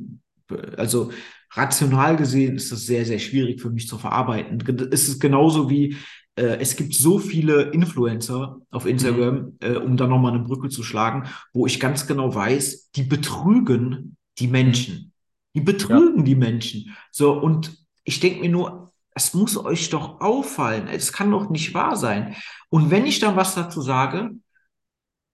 also 0.77 1.11
rational 1.51 2.17
gesehen 2.17 2.55
ist 2.55 2.71
das 2.71 2.85
sehr, 2.85 3.05
sehr 3.05 3.19
schwierig 3.19 3.61
für 3.61 3.71
mich 3.71 3.87
zu 3.87 3.97
verarbeiten. 3.97 4.59
Es 4.91 5.07
ist 5.07 5.19
genauso 5.19 5.69
wie, 5.69 5.97
äh, 6.35 6.57
es 6.59 6.75
gibt 6.75 6.93
so 6.93 7.19
viele 7.19 7.71
Influencer 7.71 8.57
auf 8.71 8.85
Instagram, 8.85 9.35
mhm. 9.35 9.57
äh, 9.61 9.75
um 9.75 9.97
da 9.97 10.07
nochmal 10.07 10.33
eine 10.33 10.43
Brücke 10.43 10.69
zu 10.69 10.83
schlagen, 10.83 11.27
wo 11.53 11.65
ich 11.65 11.79
ganz 11.79 12.07
genau 12.07 12.33
weiß, 12.33 12.91
die 12.91 13.03
betrügen 13.03 14.17
die 14.39 14.47
Menschen. 14.47 15.13
Die 15.55 15.61
betrügen 15.61 16.19
ja. 16.19 16.23
die 16.23 16.35
Menschen. 16.35 16.95
So, 17.11 17.33
und 17.33 17.77
ich 18.03 18.19
denke 18.19 18.41
mir 18.41 18.49
nur, 18.49 18.91
es 19.15 19.33
muss 19.33 19.57
euch 19.57 19.89
doch 19.89 20.21
auffallen. 20.21 20.87
Es 20.87 21.13
kann 21.13 21.29
doch 21.29 21.49
nicht 21.49 21.73
wahr 21.73 21.95
sein. 21.95 22.35
Und 22.69 22.89
wenn 22.89 23.05
ich 23.05 23.19
dann 23.19 23.35
was 23.35 23.53
dazu 23.53 23.81
sage, 23.81 24.31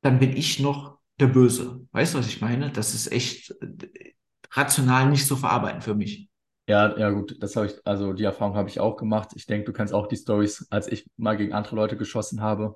dann 0.02 0.20
bin 0.20 0.36
ich 0.36 0.60
noch 0.60 0.98
der 1.20 1.28
Böse. 1.28 1.88
Weißt 1.92 2.14
du, 2.14 2.20
was 2.20 2.28
ich 2.28 2.42
meine? 2.42 2.72
Das 2.72 2.94
ist 2.94 3.12
echt 3.12 3.52
äh, 3.62 4.14
rational 4.52 5.10
nicht 5.10 5.28
zu 5.28 5.36
verarbeiten 5.36 5.82
für 5.82 5.96
mich. 5.96 6.29
Ja, 6.70 6.96
ja, 7.00 7.10
gut, 7.10 7.42
das 7.42 7.56
habe 7.56 7.66
ich, 7.66 7.74
also 7.84 8.14
die 8.14 8.26
Erfahrung 8.26 8.54
habe 8.54 8.70
ich 8.70 8.80
auch 8.80 8.96
gemacht. 8.96 9.32
Ich 9.34 9.48
denke, 9.48 9.66
du 9.66 9.74
kennst 9.74 9.92
auch 9.92 10.06
die 10.06 10.18
Stories, 10.18 10.68
als 10.70 10.88
ich 10.88 11.10
mal 11.18 11.36
gegen 11.36 11.52
andere 11.52 11.76
Leute 11.76 11.98
geschossen 11.98 12.42
habe. 12.42 12.76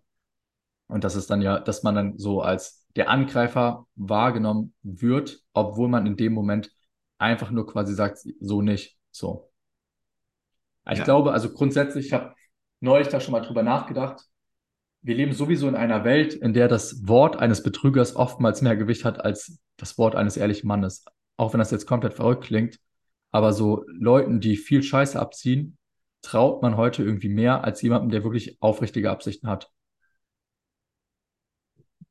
Und 0.88 1.04
das 1.04 1.16
ist 1.16 1.30
dann 1.30 1.44
ja, 1.44 1.60
dass 1.60 1.84
man 1.84 1.94
dann 1.94 2.18
so 2.18 2.42
als 2.42 2.88
der 2.96 3.12
Angreifer 3.12 3.86
wahrgenommen 3.94 4.74
wird, 4.82 5.44
obwohl 5.54 5.90
man 5.90 6.08
in 6.08 6.18
dem 6.18 6.34
Moment 6.34 6.72
einfach 7.20 7.52
nur 7.52 7.68
quasi 7.68 7.94
sagt, 7.94 8.18
so 8.40 8.64
nicht. 8.64 8.98
So. 9.12 9.52
Ich 10.90 10.98
ja. 10.98 11.04
glaube, 11.04 11.32
also 11.32 11.54
grundsätzlich, 11.54 12.08
ich 12.08 12.14
habe 12.14 12.34
neulich 12.80 13.10
da 13.10 13.20
schon 13.20 13.34
mal 13.34 13.42
drüber 13.42 13.62
nachgedacht. 13.62 14.24
Wir 15.04 15.14
leben 15.14 15.34
sowieso 15.34 15.68
in 15.68 15.76
einer 15.76 16.04
Welt, 16.04 16.34
in 16.34 16.54
der 16.54 16.68
das 16.68 17.08
Wort 17.08 17.36
eines 17.36 17.62
Betrügers 17.62 18.16
oftmals 18.16 18.64
mehr 18.64 18.76
Gewicht 18.76 19.06
hat 19.06 19.24
als 19.24 19.60
das 19.78 20.00
Wort 20.00 20.16
eines 20.16 20.36
ehrlichen 20.36 20.68
Mannes. 20.68 21.06
Auch 21.38 21.54
wenn 21.54 21.60
das 21.60 21.70
jetzt 21.70 21.86
komplett 21.86 22.16
verrückt 22.16 22.46
klingt. 22.46 22.80
Aber 23.34 23.52
so 23.52 23.84
Leuten, 23.88 24.40
die 24.40 24.56
viel 24.56 24.84
Scheiße 24.84 25.20
abziehen, 25.20 25.78
traut 26.22 26.62
man 26.62 26.78
heute 26.78 27.04
irgendwie 27.04 27.30
mehr 27.30 27.64
als 27.64 27.82
jemandem, 27.82 28.12
der 28.12 28.24
wirklich 28.24 28.62
aufrichtige 28.62 29.12
Absichten 29.12 29.50
hat. 29.50 29.72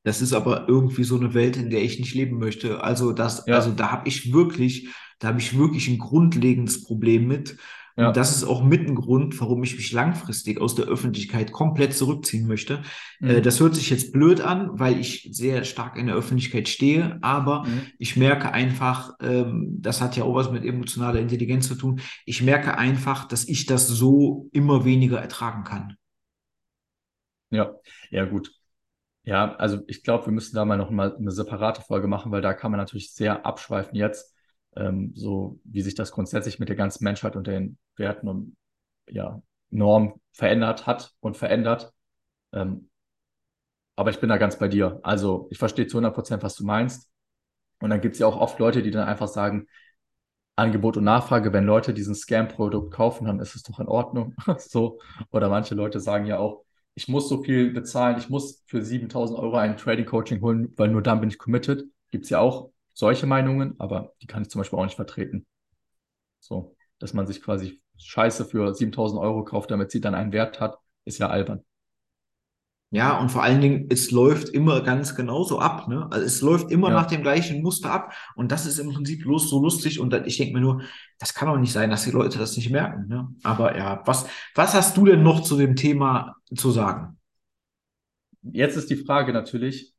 Das 0.03 0.21
ist 0.21 0.33
aber 0.33 0.67
irgendwie 0.67 1.05
so 1.05 1.15
eine 1.15 1.33
Welt, 1.33 1.55
in 1.55 1.69
der 1.69 1.81
ich 1.81 1.97
nicht 1.97 2.13
leben 2.13 2.37
möchte. 2.37 2.83
Also 2.83 3.13
das, 3.13 3.45
ja. 3.47 3.55
also 3.55 3.71
da 3.71 3.89
habe 3.91 4.07
ich 4.07 4.33
wirklich, 4.33 4.89
da 5.19 5.29
habe 5.29 5.39
ich 5.39 5.57
wirklich 5.57 5.87
ein 5.87 5.97
grundlegendes 5.97 6.83
Problem 6.83 7.25
mit. 7.25 7.57
Ja. 7.95 8.07
Und 8.07 8.17
das 8.17 8.35
ist 8.35 8.43
auch 8.43 8.63
mit 8.63 8.87
ein 8.87 8.95
Grund, 8.95 9.39
warum 9.39 9.63
ich 9.63 9.75
mich 9.75 9.91
langfristig 9.91 10.59
aus 10.59 10.73
der 10.73 10.85
Öffentlichkeit 10.85 11.51
komplett 11.51 11.93
zurückziehen 11.93 12.47
möchte. 12.47 12.81
Mhm. 13.19 13.29
Äh, 13.29 13.41
das 13.41 13.59
hört 13.59 13.75
sich 13.75 13.89
jetzt 13.89 14.11
blöd 14.11 14.41
an, 14.41 14.79
weil 14.79 14.99
ich 14.99 15.29
sehr 15.31 15.63
stark 15.63 15.95
in 15.97 16.07
der 16.07 16.15
Öffentlichkeit 16.15 16.67
stehe, 16.67 17.19
aber 17.21 17.65
mhm. 17.65 17.81
ich 17.99 18.15
merke 18.17 18.51
einfach, 18.51 19.13
ähm, 19.21 19.77
das 19.79 20.01
hat 20.01 20.17
ja 20.17 20.23
auch 20.23 20.33
was 20.33 20.51
mit 20.51 20.65
emotionaler 20.65 21.19
Intelligenz 21.19 21.67
zu 21.67 21.75
tun, 21.75 22.01
ich 22.25 22.41
merke 22.41 22.77
einfach, 22.77 23.27
dass 23.27 23.47
ich 23.47 23.67
das 23.67 23.87
so 23.87 24.49
immer 24.51 24.85
weniger 24.85 25.19
ertragen 25.19 25.63
kann. 25.63 25.95
Ja, 27.51 27.75
ja 28.09 28.25
gut. 28.25 28.51
Ja, 29.25 29.55
also 29.55 29.79
ich 29.87 30.03
glaube, 30.03 30.25
wir 30.25 30.33
müssen 30.33 30.55
da 30.55 30.65
mal 30.65 30.77
noch 30.77 30.89
mal 30.89 31.15
eine 31.15 31.31
separate 31.31 31.81
Folge 31.81 32.07
machen, 32.07 32.31
weil 32.31 32.41
da 32.41 32.53
kann 32.53 32.71
man 32.71 32.79
natürlich 32.79 33.13
sehr 33.13 33.45
abschweifen 33.45 33.95
jetzt 33.95 34.33
ähm, 34.75 35.13
so 35.15 35.59
wie 35.63 35.81
sich 35.81 35.95
das 35.95 36.11
grundsätzlich 36.11 36.59
mit 36.59 36.69
der 36.69 36.75
ganzen 36.75 37.03
Menschheit 37.03 37.35
und 37.35 37.47
den 37.47 37.77
Werten 37.95 38.27
und 38.27 38.57
ja, 39.07 39.41
Normen 39.69 40.13
verändert 40.31 40.87
hat 40.87 41.13
und 41.19 41.37
verändert. 41.37 41.93
Ähm, 42.53 42.89
aber 43.95 44.09
ich 44.09 44.19
bin 44.19 44.29
da 44.29 44.37
ganz 44.37 44.57
bei 44.57 44.67
dir. 44.67 44.99
Also 45.03 45.47
ich 45.51 45.57
verstehe 45.57 45.87
zu 45.87 45.97
100 45.97 46.13
Prozent, 46.13 46.43
was 46.43 46.55
du 46.55 46.65
meinst. 46.65 47.09
Und 47.79 47.89
dann 47.89 48.01
gibt 48.01 48.13
es 48.15 48.19
ja 48.19 48.27
auch 48.27 48.37
oft 48.37 48.59
Leute, 48.59 48.81
die 48.81 48.91
dann 48.91 49.07
einfach 49.07 49.27
sagen, 49.27 49.67
Angebot 50.55 50.97
und 50.97 51.03
Nachfrage, 51.03 51.51
wenn 51.53 51.65
Leute 51.65 51.93
diesen 51.93 52.15
Scam-Produkt 52.15 52.93
kaufen, 52.93 53.25
dann 53.25 53.39
ist 53.39 53.55
es 53.55 53.63
doch 53.63 53.79
in 53.79 53.87
Ordnung. 53.87 54.35
so. 54.57 54.99
Oder 55.31 55.49
manche 55.49 55.75
Leute 55.75 55.99
sagen 55.99 56.25
ja 56.25 56.37
auch, 56.39 56.63
ich 56.95 57.07
muss 57.07 57.27
so 57.27 57.41
viel 57.43 57.71
bezahlen, 57.71 58.17
ich 58.19 58.29
muss 58.29 58.63
für 58.67 58.83
7000 58.83 59.39
Euro 59.39 59.57
ein 59.57 59.77
Trading-Coaching 59.77 60.41
holen, 60.41 60.71
weil 60.77 60.89
nur 60.89 61.01
dann 61.01 61.19
bin 61.19 61.29
ich 61.29 61.39
committed. 61.39 61.85
Gibt 62.11 62.25
es 62.25 62.29
ja 62.29 62.39
auch 62.39 62.71
solche 62.93 63.25
Meinungen, 63.25 63.75
aber 63.79 64.13
die 64.21 64.27
kann 64.27 64.43
ich 64.43 64.49
zum 64.49 64.59
Beispiel 64.59 64.79
auch 64.79 64.85
nicht 64.85 64.95
vertreten. 64.95 65.45
So, 66.39 66.75
dass 66.99 67.13
man 67.13 67.27
sich 67.27 67.41
quasi 67.41 67.81
Scheiße 67.97 68.45
für 68.45 68.73
7000 68.73 69.21
Euro 69.21 69.43
kauft, 69.43 69.71
damit 69.71 69.91
sie 69.91 70.01
dann 70.01 70.15
einen 70.15 70.31
Wert 70.31 70.59
hat, 70.59 70.77
ist 71.05 71.19
ja 71.19 71.29
albern. 71.29 71.63
Ja, 72.93 73.19
und 73.19 73.29
vor 73.29 73.41
allen 73.41 73.59
Dingen, 73.59 73.87
es 73.89 74.11
läuft 74.11 74.49
immer 74.49 74.81
ganz 74.81 75.15
genauso 75.15 75.57
ab. 75.57 75.87
Ne? 75.87 76.07
Also 76.11 76.27
es 76.27 76.41
läuft 76.41 76.69
immer 76.69 76.89
ja. 76.89 76.93
nach 76.93 77.07
dem 77.07 77.23
gleichen 77.23 77.63
Muster 77.63 77.89
ab. 77.89 78.13
Und 78.35 78.51
das 78.51 78.67
ist 78.67 78.77
im 78.77 78.93
Prinzip 78.93 79.23
bloß 79.23 79.49
so 79.49 79.59
lustig. 79.59 79.99
Und 79.99 80.13
ich 80.27 80.37
denke 80.37 80.53
mir 80.53 80.61
nur, 80.61 80.83
das 81.17 81.33
kann 81.33 81.47
doch 81.47 81.57
nicht 81.57 81.71
sein, 81.71 81.89
dass 81.89 82.03
die 82.03 82.11
Leute 82.11 82.37
das 82.37 82.55
nicht 82.55 82.69
merken. 82.69 83.07
Ne? 83.07 83.29
Aber 83.41 83.75
ja, 83.75 84.03
was, 84.05 84.27
was 84.53 84.75
hast 84.75 84.95
du 84.95 85.05
denn 85.05 85.23
noch 85.23 85.41
zu 85.41 85.57
dem 85.57 85.75
Thema 85.75 86.35
zu 86.55 86.69
sagen? 86.69 87.17
Jetzt 88.43 88.75
ist 88.75 88.91
die 88.91 88.97
Frage 88.97 89.33
natürlich, 89.33 89.92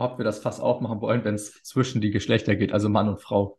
ob 0.00 0.18
wir 0.18 0.24
das 0.24 0.40
Fass 0.40 0.60
aufmachen 0.60 1.00
wollen, 1.00 1.24
wenn 1.24 1.34
es 1.34 1.62
zwischen 1.62 2.00
die 2.00 2.10
Geschlechter 2.10 2.56
geht, 2.56 2.72
also 2.72 2.88
Mann 2.88 3.08
und 3.08 3.20
Frau. 3.20 3.58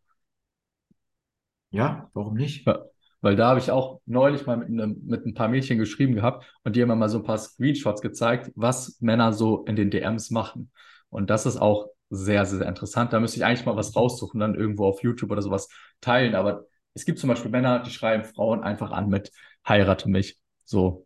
Ja, 1.69 2.09
warum 2.13 2.35
nicht? 2.35 2.67
Ja. 2.67 2.85
Weil 3.21 3.35
da 3.35 3.49
habe 3.49 3.59
ich 3.59 3.69
auch 3.69 4.01
neulich 4.05 4.45
mal 4.47 4.57
mit, 4.57 4.67
einem, 4.67 4.99
mit 5.05 5.25
ein 5.25 5.35
paar 5.35 5.47
Mädchen 5.47 5.77
geschrieben 5.77 6.15
gehabt 6.15 6.51
und 6.63 6.75
die 6.75 6.81
haben 6.81 6.89
mir 6.89 6.95
mal 6.95 7.09
so 7.09 7.19
ein 7.19 7.23
paar 7.23 7.37
Screenshots 7.37 8.01
gezeigt, 8.01 8.51
was 8.55 8.99
Männer 8.99 9.31
so 9.31 9.63
in 9.65 9.75
den 9.75 9.91
DMs 9.91 10.31
machen. 10.31 10.71
Und 11.09 11.29
das 11.29 11.45
ist 11.45 11.57
auch 11.57 11.89
sehr, 12.09 12.45
sehr 12.45 12.67
interessant. 12.67 13.13
Da 13.13 13.19
müsste 13.19 13.37
ich 13.37 13.45
eigentlich 13.45 13.65
mal 13.65 13.75
was 13.75 13.95
raussuchen, 13.95 14.39
dann 14.39 14.55
irgendwo 14.55 14.85
auf 14.85 15.03
YouTube 15.03 15.31
oder 15.31 15.41
sowas 15.41 15.69
teilen. 16.01 16.33
Aber 16.35 16.65
es 16.93 17.05
gibt 17.05 17.19
zum 17.19 17.29
Beispiel 17.29 17.51
Männer, 17.51 17.79
die 17.79 17.91
schreiben 17.91 18.23
Frauen 18.23 18.63
einfach 18.63 18.91
an 18.91 19.07
mit 19.07 19.31
heirate 19.67 20.09
mich. 20.09 20.39
So. 20.65 21.05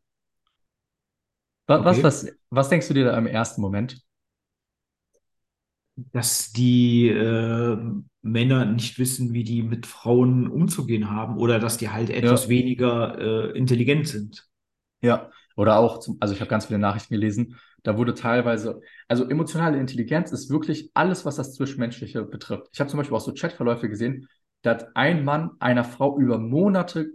Was, 1.67 1.79
okay. 1.79 1.85
was, 1.85 2.03
was, 2.03 2.31
was 2.49 2.69
denkst 2.69 2.87
du 2.87 2.93
dir 2.93 3.05
da 3.05 3.17
im 3.17 3.27
ersten 3.27 3.61
Moment? 3.61 4.04
Dass 5.95 6.51
die 6.51 7.07
äh, 7.07 7.77
Männer 8.21 8.65
nicht 8.65 8.99
wissen, 8.99 9.33
wie 9.33 9.43
die 9.43 9.63
mit 9.63 9.85
Frauen 9.85 10.47
umzugehen 10.47 11.09
haben 11.09 11.37
oder 11.37 11.59
dass 11.59 11.77
die 11.77 11.89
halt 11.89 12.09
etwas 12.09 12.43
ja. 12.43 12.49
weniger 12.49 13.17
äh, 13.17 13.57
intelligent 13.57 14.07
sind. 14.07 14.45
Ja, 15.01 15.29
oder 15.55 15.77
auch, 15.77 15.99
zum, 15.99 16.17
also 16.19 16.33
ich 16.33 16.41
habe 16.41 16.49
ganz 16.49 16.65
viele 16.65 16.79
Nachrichten 16.79 17.13
gelesen, 17.13 17.55
da 17.83 17.97
wurde 17.97 18.13
teilweise, 18.13 18.81
also 19.07 19.29
emotionale 19.29 19.79
Intelligenz 19.79 20.31
ist 20.31 20.49
wirklich 20.49 20.89
alles, 20.95 21.23
was 21.23 21.35
das 21.35 21.53
Zwischenmenschliche 21.53 22.23
betrifft. 22.23 22.67
Ich 22.73 22.79
habe 22.79 22.89
zum 22.89 22.97
Beispiel 22.97 23.15
auch 23.15 23.21
so 23.21 23.33
Chatverläufe 23.33 23.87
gesehen, 23.87 24.27
da 24.63 24.71
hat 24.71 24.87
ein 24.95 25.23
Mann 25.23 25.51
einer 25.59 25.83
Frau 25.83 26.17
über 26.17 26.39
Monate 26.39 27.11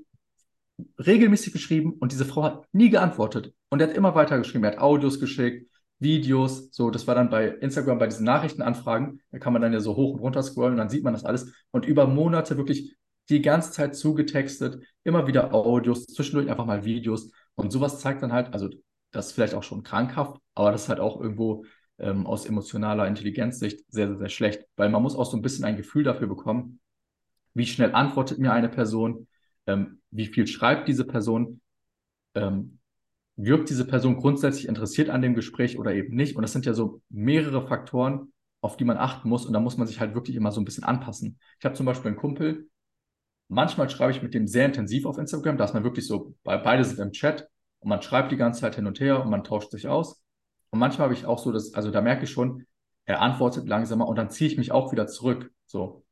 regelmäßig 1.04 1.52
geschrieben 1.52 1.94
und 1.98 2.12
diese 2.12 2.24
Frau 2.24 2.44
hat 2.44 2.64
nie 2.72 2.88
geantwortet. 2.88 3.52
Und 3.68 3.80
er 3.80 3.88
hat 3.88 3.96
immer 3.96 4.14
weiter 4.14 4.38
geschrieben, 4.38 4.64
er 4.64 4.72
hat 4.72 4.78
Audios 4.78 5.20
geschickt, 5.20 5.68
Videos, 6.00 6.70
so, 6.72 6.90
das 6.90 7.06
war 7.06 7.14
dann 7.14 7.30
bei 7.30 7.48
Instagram 7.48 7.98
bei 7.98 8.06
diesen 8.06 8.24
Nachrichtenanfragen, 8.24 9.20
da 9.30 9.38
kann 9.38 9.52
man 9.52 9.62
dann 9.62 9.72
ja 9.72 9.80
so 9.80 9.96
hoch 9.96 10.14
und 10.14 10.20
runter 10.20 10.42
scrollen 10.42 10.72
und 10.72 10.78
dann 10.78 10.88
sieht 10.88 11.04
man 11.04 11.12
das 11.12 11.24
alles. 11.24 11.52
Und 11.70 11.86
über 11.86 12.06
Monate 12.06 12.56
wirklich 12.56 12.96
die 13.28 13.42
ganze 13.42 13.70
Zeit 13.70 13.94
zugetextet, 13.94 14.82
immer 15.04 15.26
wieder 15.26 15.54
Audios, 15.54 16.06
zwischendurch 16.06 16.50
einfach 16.50 16.66
mal 16.66 16.84
Videos. 16.84 17.30
Und 17.54 17.70
sowas 17.70 18.00
zeigt 18.00 18.22
dann 18.22 18.32
halt, 18.32 18.52
also 18.52 18.68
das 19.12 19.28
ist 19.28 19.32
vielleicht 19.32 19.54
auch 19.54 19.62
schon 19.62 19.82
krankhaft, 19.82 20.40
aber 20.54 20.72
das 20.72 20.84
ist 20.84 20.88
halt 20.88 21.00
auch 21.00 21.20
irgendwo 21.20 21.64
ähm, 21.98 22.26
aus 22.26 22.46
emotionaler 22.46 23.06
Intelligenzsicht 23.06 23.84
sehr, 23.88 24.08
sehr, 24.08 24.18
sehr 24.18 24.28
schlecht, 24.30 24.64
weil 24.76 24.88
man 24.88 25.02
muss 25.02 25.14
auch 25.14 25.30
so 25.30 25.36
ein 25.36 25.42
bisschen 25.42 25.64
ein 25.64 25.76
Gefühl 25.76 26.02
dafür 26.02 26.26
bekommen, 26.26 26.80
wie 27.54 27.66
schnell 27.66 27.94
antwortet 27.94 28.38
mir 28.38 28.52
eine 28.52 28.68
Person, 28.68 29.28
ähm, 29.66 30.00
wie 30.10 30.26
viel 30.26 30.46
schreibt 30.46 30.88
diese 30.88 31.04
Person, 31.04 31.60
ähm, 32.34 32.79
wirkt 33.44 33.70
diese 33.70 33.86
Person 33.86 34.16
grundsätzlich 34.16 34.68
interessiert 34.68 35.10
an 35.10 35.22
dem 35.22 35.34
Gespräch 35.34 35.78
oder 35.78 35.94
eben 35.94 36.14
nicht. 36.14 36.36
Und 36.36 36.42
das 36.42 36.52
sind 36.52 36.66
ja 36.66 36.74
so 36.74 37.00
mehrere 37.08 37.66
Faktoren, 37.66 38.32
auf 38.60 38.76
die 38.76 38.84
man 38.84 38.96
achten 38.96 39.28
muss. 39.28 39.46
Und 39.46 39.52
da 39.52 39.60
muss 39.60 39.76
man 39.76 39.86
sich 39.86 40.00
halt 40.00 40.14
wirklich 40.14 40.36
immer 40.36 40.52
so 40.52 40.60
ein 40.60 40.64
bisschen 40.64 40.84
anpassen. 40.84 41.38
Ich 41.58 41.64
habe 41.64 41.74
zum 41.74 41.86
Beispiel 41.86 42.08
einen 42.08 42.18
Kumpel, 42.18 42.68
manchmal 43.48 43.90
schreibe 43.90 44.12
ich 44.12 44.22
mit 44.22 44.34
dem 44.34 44.46
sehr 44.46 44.66
intensiv 44.66 45.06
auf 45.06 45.18
Instagram, 45.18 45.58
da 45.58 45.64
ist 45.64 45.74
man 45.74 45.84
wirklich 45.84 46.06
so, 46.06 46.34
beide 46.44 46.84
sind 46.84 47.00
im 47.00 47.12
Chat 47.12 47.48
und 47.80 47.88
man 47.88 48.00
schreibt 48.02 48.32
die 48.32 48.36
ganze 48.36 48.60
Zeit 48.60 48.76
hin 48.76 48.86
und 48.86 49.00
her 49.00 49.22
und 49.22 49.30
man 49.30 49.44
tauscht 49.44 49.70
sich 49.70 49.88
aus. 49.88 50.22
Und 50.70 50.78
manchmal 50.78 51.06
habe 51.06 51.14
ich 51.14 51.26
auch 51.26 51.38
so 51.38 51.50
das, 51.50 51.74
also 51.74 51.90
da 51.90 52.00
merke 52.00 52.24
ich 52.24 52.30
schon, 52.30 52.66
er 53.06 53.20
antwortet 53.20 53.66
langsamer 53.66 54.06
und 54.06 54.16
dann 54.16 54.30
ziehe 54.30 54.48
ich 54.48 54.56
mich 54.56 54.70
auch 54.70 54.92
wieder 54.92 55.08
zurück. 55.08 55.52
So. 55.66 56.04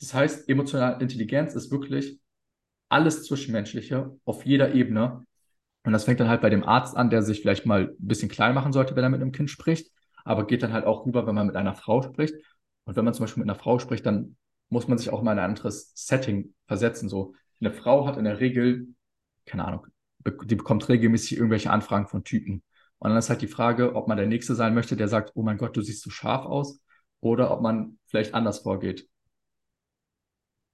Das 0.00 0.14
heißt, 0.14 0.48
emotionale 0.48 1.00
Intelligenz 1.00 1.54
ist 1.54 1.70
wirklich 1.70 2.18
alles 2.88 3.24
Zwischenmenschliche 3.24 4.18
auf 4.24 4.44
jeder 4.44 4.74
Ebene. 4.74 5.24
Und 5.86 5.92
das 5.92 6.04
fängt 6.04 6.18
dann 6.18 6.28
halt 6.28 6.40
bei 6.40 6.50
dem 6.50 6.64
Arzt 6.64 6.96
an, 6.96 7.10
der 7.10 7.22
sich 7.22 7.40
vielleicht 7.40 7.64
mal 7.64 7.82
ein 7.82 7.94
bisschen 7.98 8.28
klein 8.28 8.54
machen 8.54 8.72
sollte, 8.72 8.96
wenn 8.96 9.04
er 9.04 9.08
mit 9.08 9.20
einem 9.20 9.30
Kind 9.30 9.50
spricht, 9.50 9.92
aber 10.24 10.44
geht 10.48 10.64
dann 10.64 10.72
halt 10.72 10.84
auch 10.84 11.06
rüber, 11.06 11.28
wenn 11.28 11.34
man 11.36 11.46
mit 11.46 11.54
einer 11.54 11.74
Frau 11.74 12.02
spricht. 12.02 12.34
Und 12.86 12.96
wenn 12.96 13.04
man 13.04 13.14
zum 13.14 13.22
Beispiel 13.22 13.42
mit 13.44 13.48
einer 13.48 13.58
Frau 13.58 13.78
spricht, 13.78 14.04
dann 14.04 14.36
muss 14.68 14.88
man 14.88 14.98
sich 14.98 15.10
auch 15.10 15.22
mal 15.22 15.30
in 15.32 15.38
ein 15.38 15.50
anderes 15.50 15.92
Setting 15.94 16.54
versetzen. 16.66 17.08
So, 17.08 17.34
eine 17.60 17.70
Frau 17.70 18.04
hat 18.04 18.16
in 18.16 18.24
der 18.24 18.40
Regel, 18.40 18.88
keine 19.44 19.64
Ahnung, 19.64 19.86
die 20.44 20.56
bekommt 20.56 20.88
regelmäßig 20.88 21.36
irgendwelche 21.36 21.70
Anfragen 21.70 22.08
von 22.08 22.24
Typen. 22.24 22.64
Und 22.98 23.10
dann 23.10 23.18
ist 23.18 23.30
halt 23.30 23.42
die 23.42 23.46
Frage, 23.46 23.94
ob 23.94 24.08
man 24.08 24.16
der 24.16 24.26
Nächste 24.26 24.56
sein 24.56 24.74
möchte, 24.74 24.96
der 24.96 25.06
sagt, 25.06 25.30
oh 25.36 25.44
mein 25.44 25.56
Gott, 25.56 25.76
du 25.76 25.82
siehst 25.82 26.02
so 26.02 26.10
scharf 26.10 26.46
aus, 26.46 26.80
oder 27.20 27.52
ob 27.52 27.60
man 27.62 28.00
vielleicht 28.06 28.34
anders 28.34 28.58
vorgeht. 28.58 29.08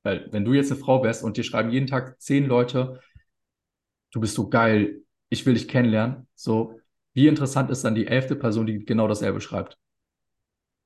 Weil 0.05 0.33
wenn 0.33 0.47
du 0.47 0.55
jetzt 0.55 0.73
eine 0.73 0.81
Frau 0.81 1.05
wärst 1.05 1.23
und 1.23 1.37
dir 1.37 1.45
schreiben 1.45 1.71
jeden 1.71 1.87
Tag 1.87 2.19
zehn 2.19 2.47
Leute, 2.47 3.01
du 4.11 4.21
bist 4.21 4.35
so 4.35 4.49
geil, 4.49 5.02
ich 5.33 5.47
will 5.47 5.55
dich 5.55 5.67
kennenlernen. 5.67 6.27
So, 6.35 6.79
wie 7.15 7.27
interessant 7.27 7.71
ist 7.71 7.85
dann 7.85 7.95
die 7.95 8.07
elfte 8.07 8.37
Person, 8.37 8.67
die 8.67 8.85
genau 8.85 9.09
dasselbe 9.09 9.41
schreibt? 9.41 9.79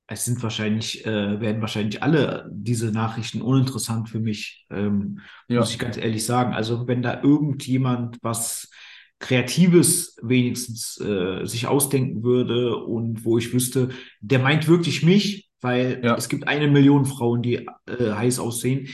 Es 0.07 0.25
sind 0.25 0.41
wahrscheinlich, 0.41 1.05
äh, 1.05 1.41
werden 1.41 1.61
wahrscheinlich 1.61 2.01
alle 2.01 2.49
diese 2.53 2.93
Nachrichten 2.93 3.43
uninteressant 3.43 4.09
für 4.09 4.21
mich, 4.21 4.65
ähm, 4.71 5.19
ja. 5.49 5.59
muss 5.59 5.73
ich 5.73 5.81
ganz 5.81 5.97
ehrlich 5.97 6.25
sagen. 6.25 6.55
Also 6.55 6.87
wenn 6.87 7.03
da 7.03 7.23
irgendjemand 7.25 8.19
was 8.23 8.71
Kreatives 9.19 10.17
wenigstens 10.23 11.01
äh, 11.01 11.45
sich 11.45 11.67
ausdenken 11.67 12.23
würde 12.23 12.77
und 12.77 13.25
wo 13.25 13.39
ich 13.39 13.53
wüsste, 13.53 13.89
der 14.21 14.39
meint 14.39 14.69
wirklich 14.69 15.03
mich, 15.03 15.49
weil 15.61 16.01
ja. 16.05 16.15
es 16.15 16.29
gibt 16.29 16.47
eine 16.47 16.69
Million 16.69 17.05
Frauen, 17.05 17.43
die 17.43 17.67
äh, 17.87 18.13
heiß 18.13 18.39
aussehen. 18.39 18.89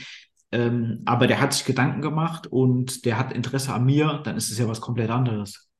Ähm, 0.53 1.01
aber 1.05 1.25
der 1.25 1.41
hat 1.41 1.51
sich 1.51 1.65
Gedanken 1.65 2.03
gemacht 2.03 2.45
und 2.45 3.05
der 3.05 3.17
hat 3.17 3.33
Interesse 3.33 3.73
an 3.73 3.85
mir, 3.85 4.21
dann 4.23 4.37
ist 4.37 4.51
es 4.51 4.59
ja 4.59 4.67
was 4.67 4.81
komplett 4.81 5.09
anderes. 5.09 5.71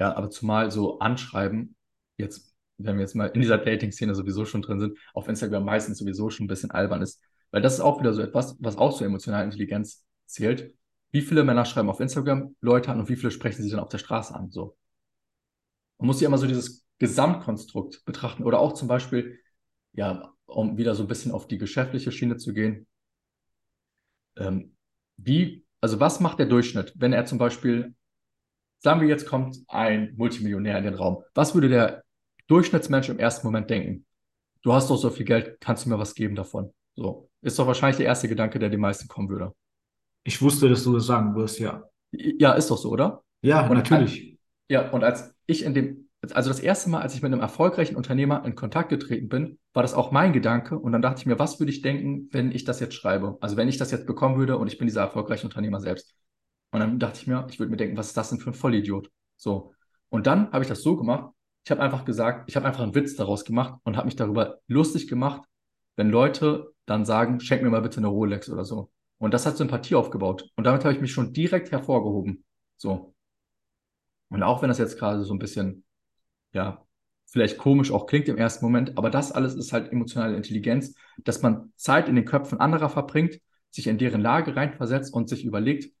Ja, 0.00 0.16
aber 0.16 0.28
zumal 0.28 0.72
so 0.72 0.98
anschreiben, 0.98 1.76
jetzt, 2.16 2.52
wenn 2.78 2.96
wir 2.96 3.02
jetzt 3.02 3.14
mal 3.14 3.28
in 3.28 3.40
dieser 3.40 3.58
Dating-Szene 3.58 4.16
sowieso 4.16 4.44
schon 4.44 4.60
drin 4.60 4.80
sind, 4.80 4.98
auf 5.14 5.28
Instagram 5.28 5.64
meistens 5.64 5.98
sowieso 5.98 6.30
schon 6.30 6.46
ein 6.46 6.48
bisschen 6.48 6.72
albern 6.72 7.00
ist. 7.00 7.22
Weil 7.52 7.62
das 7.62 7.74
ist 7.74 7.80
auch 7.80 8.00
wieder 8.00 8.12
so 8.12 8.22
etwas, 8.22 8.56
was 8.58 8.76
auch 8.76 8.92
zur 8.92 9.06
emotionalen 9.06 9.44
Intelligenz 9.44 10.04
zählt. 10.26 10.74
Wie 11.12 11.22
viele 11.22 11.44
Männer 11.44 11.64
schreiben 11.64 11.88
auf 11.88 12.00
Instagram 12.00 12.56
Leute 12.60 12.90
an 12.90 12.98
und 12.98 13.08
wie 13.08 13.14
viele 13.14 13.30
sprechen 13.30 13.62
sie 13.62 13.70
dann 13.70 13.78
auf 13.78 13.88
der 13.88 13.98
Straße 13.98 14.34
an? 14.34 14.50
So. 14.50 14.76
Man 15.98 16.08
muss 16.08 16.20
ja 16.20 16.26
immer 16.26 16.38
so 16.38 16.48
dieses 16.48 16.84
Gesamtkonstrukt 16.98 18.04
betrachten. 18.04 18.42
Oder 18.42 18.58
auch 18.58 18.72
zum 18.72 18.88
Beispiel, 18.88 19.38
ja, 19.92 20.34
um 20.46 20.76
wieder 20.76 20.96
so 20.96 21.04
ein 21.04 21.08
bisschen 21.08 21.30
auf 21.30 21.46
die 21.46 21.58
geschäftliche 21.58 22.10
Schiene 22.10 22.36
zu 22.36 22.52
gehen, 22.52 22.88
ähm, 24.42 24.76
wie, 25.16 25.64
also 25.80 26.00
was 26.00 26.20
macht 26.20 26.38
der 26.38 26.46
Durchschnitt, 26.46 26.92
wenn 26.96 27.12
er 27.12 27.24
zum 27.24 27.38
Beispiel, 27.38 27.94
sagen 28.78 29.00
wir 29.00 29.08
jetzt 29.08 29.26
kommt 29.26 29.58
ein 29.68 30.14
Multimillionär 30.16 30.78
in 30.78 30.84
den 30.84 30.94
Raum, 30.94 31.22
was 31.34 31.54
würde 31.54 31.68
der 31.68 32.04
Durchschnittsmensch 32.48 33.08
im 33.08 33.18
ersten 33.18 33.46
Moment 33.46 33.70
denken? 33.70 34.04
Du 34.62 34.72
hast 34.72 34.90
doch 34.90 34.96
so 34.96 35.10
viel 35.10 35.26
Geld, 35.26 35.60
kannst 35.60 35.84
du 35.84 35.90
mir 35.90 35.98
was 35.98 36.14
geben 36.14 36.34
davon? 36.34 36.72
So, 36.94 37.30
ist 37.40 37.58
doch 37.58 37.66
wahrscheinlich 37.66 37.96
der 37.96 38.06
erste 38.06 38.28
Gedanke, 38.28 38.58
der 38.58 38.68
den 38.68 38.80
meisten 38.80 39.08
kommen 39.08 39.28
würde. 39.28 39.52
Ich 40.24 40.40
wusste, 40.40 40.68
dass 40.68 40.84
du 40.84 40.94
das 40.94 41.06
sagen 41.06 41.34
wirst, 41.34 41.58
ja. 41.58 41.84
Ja, 42.12 42.52
ist 42.52 42.70
doch 42.70 42.78
so, 42.78 42.90
oder? 42.90 43.24
Ja, 43.40 43.66
und 43.66 43.76
natürlich. 43.76 44.20
Als, 44.20 44.38
ja, 44.68 44.90
und 44.90 45.02
als 45.02 45.34
ich 45.46 45.64
in 45.64 45.74
dem 45.74 46.08
also 46.30 46.50
das 46.50 46.60
erste 46.60 46.88
Mal, 46.88 47.02
als 47.02 47.14
ich 47.14 47.22
mit 47.22 47.32
einem 47.32 47.40
erfolgreichen 47.40 47.96
Unternehmer 47.96 48.44
in 48.44 48.54
Kontakt 48.54 48.90
getreten 48.90 49.28
bin, 49.28 49.58
war 49.72 49.82
das 49.82 49.92
auch 49.92 50.12
mein 50.12 50.32
Gedanke. 50.32 50.78
Und 50.78 50.92
dann 50.92 51.02
dachte 51.02 51.20
ich 51.20 51.26
mir, 51.26 51.38
was 51.38 51.58
würde 51.58 51.72
ich 51.72 51.82
denken, 51.82 52.28
wenn 52.30 52.52
ich 52.52 52.64
das 52.64 52.78
jetzt 52.78 52.94
schreibe? 52.94 53.38
Also 53.40 53.56
wenn 53.56 53.68
ich 53.68 53.76
das 53.76 53.90
jetzt 53.90 54.06
bekommen 54.06 54.38
würde 54.38 54.56
und 54.56 54.68
ich 54.68 54.78
bin 54.78 54.86
dieser 54.86 55.00
erfolgreiche 55.00 55.44
Unternehmer 55.44 55.80
selbst. 55.80 56.14
Und 56.70 56.80
dann 56.80 56.98
dachte 57.00 57.18
ich 57.20 57.26
mir, 57.26 57.46
ich 57.50 57.58
würde 57.58 57.70
mir 57.70 57.76
denken, 57.76 57.96
was 57.96 58.08
ist 58.08 58.16
das 58.16 58.30
denn 58.30 58.38
für 58.38 58.50
ein 58.50 58.54
Vollidiot? 58.54 59.10
So. 59.36 59.74
Und 60.10 60.28
dann 60.28 60.52
habe 60.52 60.62
ich 60.62 60.68
das 60.68 60.82
so 60.82 60.96
gemacht. 60.96 61.34
Ich 61.64 61.70
habe 61.72 61.82
einfach 61.82 62.04
gesagt, 62.04 62.48
ich 62.48 62.54
habe 62.54 62.66
einfach 62.66 62.82
einen 62.82 62.94
Witz 62.94 63.16
daraus 63.16 63.44
gemacht 63.44 63.80
und 63.82 63.96
habe 63.96 64.06
mich 64.06 64.16
darüber 64.16 64.60
lustig 64.68 65.08
gemacht, 65.08 65.42
wenn 65.96 66.10
Leute 66.10 66.72
dann 66.86 67.04
sagen, 67.04 67.40
schenk 67.40 67.62
mir 67.62 67.70
mal 67.70 67.82
bitte 67.82 67.98
eine 67.98 68.08
Rolex 68.08 68.48
oder 68.48 68.64
so. 68.64 68.90
Und 69.18 69.34
das 69.34 69.44
hat 69.46 69.56
Sympathie 69.56 69.96
aufgebaut. 69.96 70.48
Und 70.56 70.64
damit 70.64 70.84
habe 70.84 70.94
ich 70.94 71.00
mich 71.00 71.12
schon 71.12 71.32
direkt 71.32 71.72
hervorgehoben. 71.72 72.44
So. 72.76 73.14
Und 74.28 74.42
auch 74.42 74.62
wenn 74.62 74.68
das 74.68 74.78
jetzt 74.78 74.98
gerade 74.98 75.24
so 75.24 75.34
ein 75.34 75.38
bisschen 75.38 75.84
ja, 76.52 76.84
vielleicht 77.26 77.58
komisch 77.58 77.90
auch 77.90 78.06
klingt 78.06 78.28
im 78.28 78.36
ersten 78.36 78.64
Moment, 78.64 78.98
aber 78.98 79.10
das 79.10 79.32
alles 79.32 79.54
ist 79.54 79.72
halt 79.72 79.90
emotionale 79.92 80.36
Intelligenz, 80.36 80.94
dass 81.24 81.42
man 81.42 81.72
Zeit 81.76 82.08
in 82.08 82.16
den 82.16 82.24
Köpfen 82.24 82.60
anderer 82.60 82.88
verbringt 82.88 83.40
sich 83.72 83.86
in 83.86 83.98
deren 83.98 84.20
Lage 84.20 84.54
reinversetzt 84.54 85.12
und 85.12 85.28
sich 85.28 85.44
überlegt, 85.44 85.92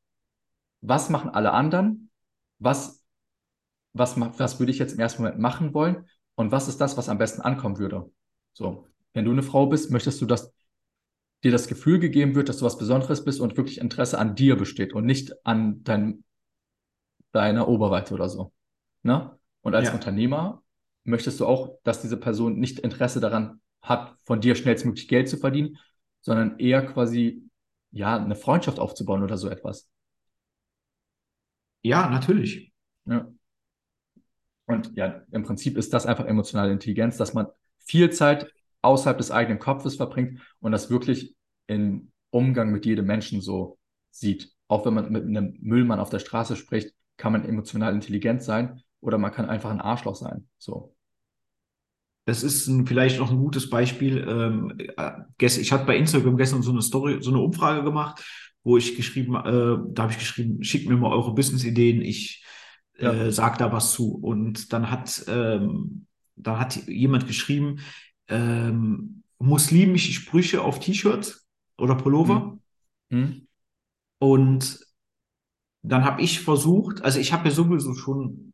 was 0.82 1.10
machen 1.10 1.30
alle 1.30 1.52
anderen, 1.52 2.10
was, 2.58 3.02
was, 3.94 4.18
was 4.20 4.60
würde 4.60 4.70
ich 4.70 4.78
jetzt 4.78 4.92
im 4.92 5.00
ersten 5.00 5.22
Moment 5.22 5.40
machen 5.40 5.74
wollen 5.74 6.06
und 6.34 6.52
was 6.52 6.68
ist 6.68 6.80
das, 6.80 6.96
was 6.96 7.08
am 7.08 7.18
besten 7.18 7.40
ankommen 7.40 7.78
würde. 7.78 8.10
So, 8.52 8.86
wenn 9.14 9.24
du 9.24 9.32
eine 9.32 9.42
Frau 9.42 9.66
bist, 9.66 9.90
möchtest 9.90 10.20
du, 10.20 10.26
dass 10.26 10.52
dir 11.42 11.50
das 11.50 11.66
Gefühl 11.66 11.98
gegeben 11.98 12.34
wird, 12.34 12.48
dass 12.48 12.58
du 12.58 12.64
was 12.66 12.78
Besonderes 12.78 13.24
bist 13.24 13.40
und 13.40 13.56
wirklich 13.56 13.78
Interesse 13.78 14.18
an 14.18 14.34
dir 14.34 14.56
besteht 14.56 14.92
und 14.92 15.06
nicht 15.06 15.32
an 15.44 15.82
dein, 15.82 16.24
deiner 17.32 17.68
Oberweite 17.68 18.14
oder 18.14 18.28
so. 18.28 18.52
Ne? 19.02 19.36
Und 19.62 19.74
als 19.74 19.88
ja. 19.88 19.94
Unternehmer 19.94 20.62
möchtest 21.04 21.40
du 21.40 21.46
auch, 21.46 21.78
dass 21.84 22.02
diese 22.02 22.16
Person 22.16 22.58
nicht 22.58 22.80
Interesse 22.80 23.20
daran 23.20 23.60
hat, 23.80 24.16
von 24.24 24.40
dir 24.40 24.54
schnellstmöglich 24.54 25.08
Geld 25.08 25.28
zu 25.28 25.36
verdienen, 25.36 25.78
sondern 26.20 26.58
eher 26.58 26.84
quasi 26.86 27.48
ja 27.90 28.16
eine 28.16 28.36
Freundschaft 28.36 28.78
aufzubauen 28.78 29.22
oder 29.22 29.36
so 29.36 29.48
etwas. 29.48 29.88
Ja, 31.82 32.08
natürlich. 32.08 32.72
Ja. 33.06 33.28
Und 34.66 34.96
ja, 34.96 35.22
im 35.32 35.42
Prinzip 35.42 35.76
ist 35.76 35.92
das 35.92 36.06
einfach 36.06 36.24
emotionale 36.26 36.72
Intelligenz, 36.72 37.16
dass 37.16 37.34
man 37.34 37.46
viel 37.78 38.10
Zeit 38.10 38.52
außerhalb 38.82 39.18
des 39.18 39.30
eigenen 39.30 39.58
Kopfes 39.58 39.96
verbringt 39.96 40.40
und 40.60 40.72
das 40.72 40.90
wirklich 40.90 41.36
im 41.66 42.12
Umgang 42.30 42.70
mit 42.70 42.86
jedem 42.86 43.06
Menschen 43.06 43.40
so 43.40 43.78
sieht. 44.10 44.52
Auch 44.68 44.86
wenn 44.86 44.94
man 44.94 45.10
mit 45.10 45.24
einem 45.24 45.58
Müllmann 45.60 46.00
auf 46.00 46.10
der 46.10 46.20
Straße 46.20 46.56
spricht, 46.56 46.94
kann 47.16 47.32
man 47.32 47.44
emotional 47.44 47.92
intelligent 47.92 48.42
sein 48.42 48.82
oder 49.02 49.18
man 49.18 49.32
kann 49.32 49.50
einfach 49.50 49.70
ein 49.70 49.80
Arschloch 49.80 50.14
sein. 50.14 50.48
So. 50.58 50.94
Das 52.24 52.42
ist 52.42 52.68
ein, 52.68 52.86
vielleicht 52.86 53.18
noch 53.18 53.30
ein 53.30 53.38
gutes 53.38 53.68
Beispiel. 53.68 54.24
Ähm, 54.26 54.78
äh, 54.78 55.12
ich 55.38 55.72
hatte 55.72 55.84
bei 55.84 55.96
Instagram 55.96 56.36
gestern 56.36 56.62
so 56.62 56.70
eine 56.70 56.82
Story, 56.82 57.18
so 57.20 57.30
eine 57.30 57.40
Umfrage 57.40 57.82
gemacht, 57.82 58.24
wo 58.62 58.76
ich 58.76 58.96
geschrieben, 58.96 59.34
äh, 59.34 59.92
da 59.92 60.02
habe 60.04 60.12
ich 60.12 60.18
geschrieben, 60.18 60.62
schickt 60.62 60.88
mir 60.88 60.96
mal 60.96 61.12
eure 61.12 61.34
Business-Ideen, 61.34 62.00
ich 62.00 62.44
ja. 62.96 63.12
äh, 63.12 63.32
sag 63.32 63.58
da 63.58 63.72
was 63.72 63.92
zu. 63.92 64.14
Und 64.14 64.72
dann 64.72 64.88
hat, 64.88 65.24
ähm, 65.26 66.06
da 66.36 66.60
hat 66.60 66.76
jemand 66.86 67.26
geschrieben, 67.26 67.80
ähm, 68.28 69.24
muslimische 69.40 70.12
Sprüche 70.12 70.62
auf 70.62 70.78
T-Shirts 70.78 71.48
oder 71.76 71.96
Pullover. 71.96 72.56
Mhm. 73.10 73.18
Mhm. 73.18 73.48
Und 74.20 74.78
dann 75.82 76.04
habe 76.04 76.22
ich 76.22 76.40
versucht, 76.40 77.02
also 77.02 77.18
ich 77.18 77.32
habe 77.32 77.48
ja 77.48 77.54
sowieso 77.54 77.94
schon 77.94 78.52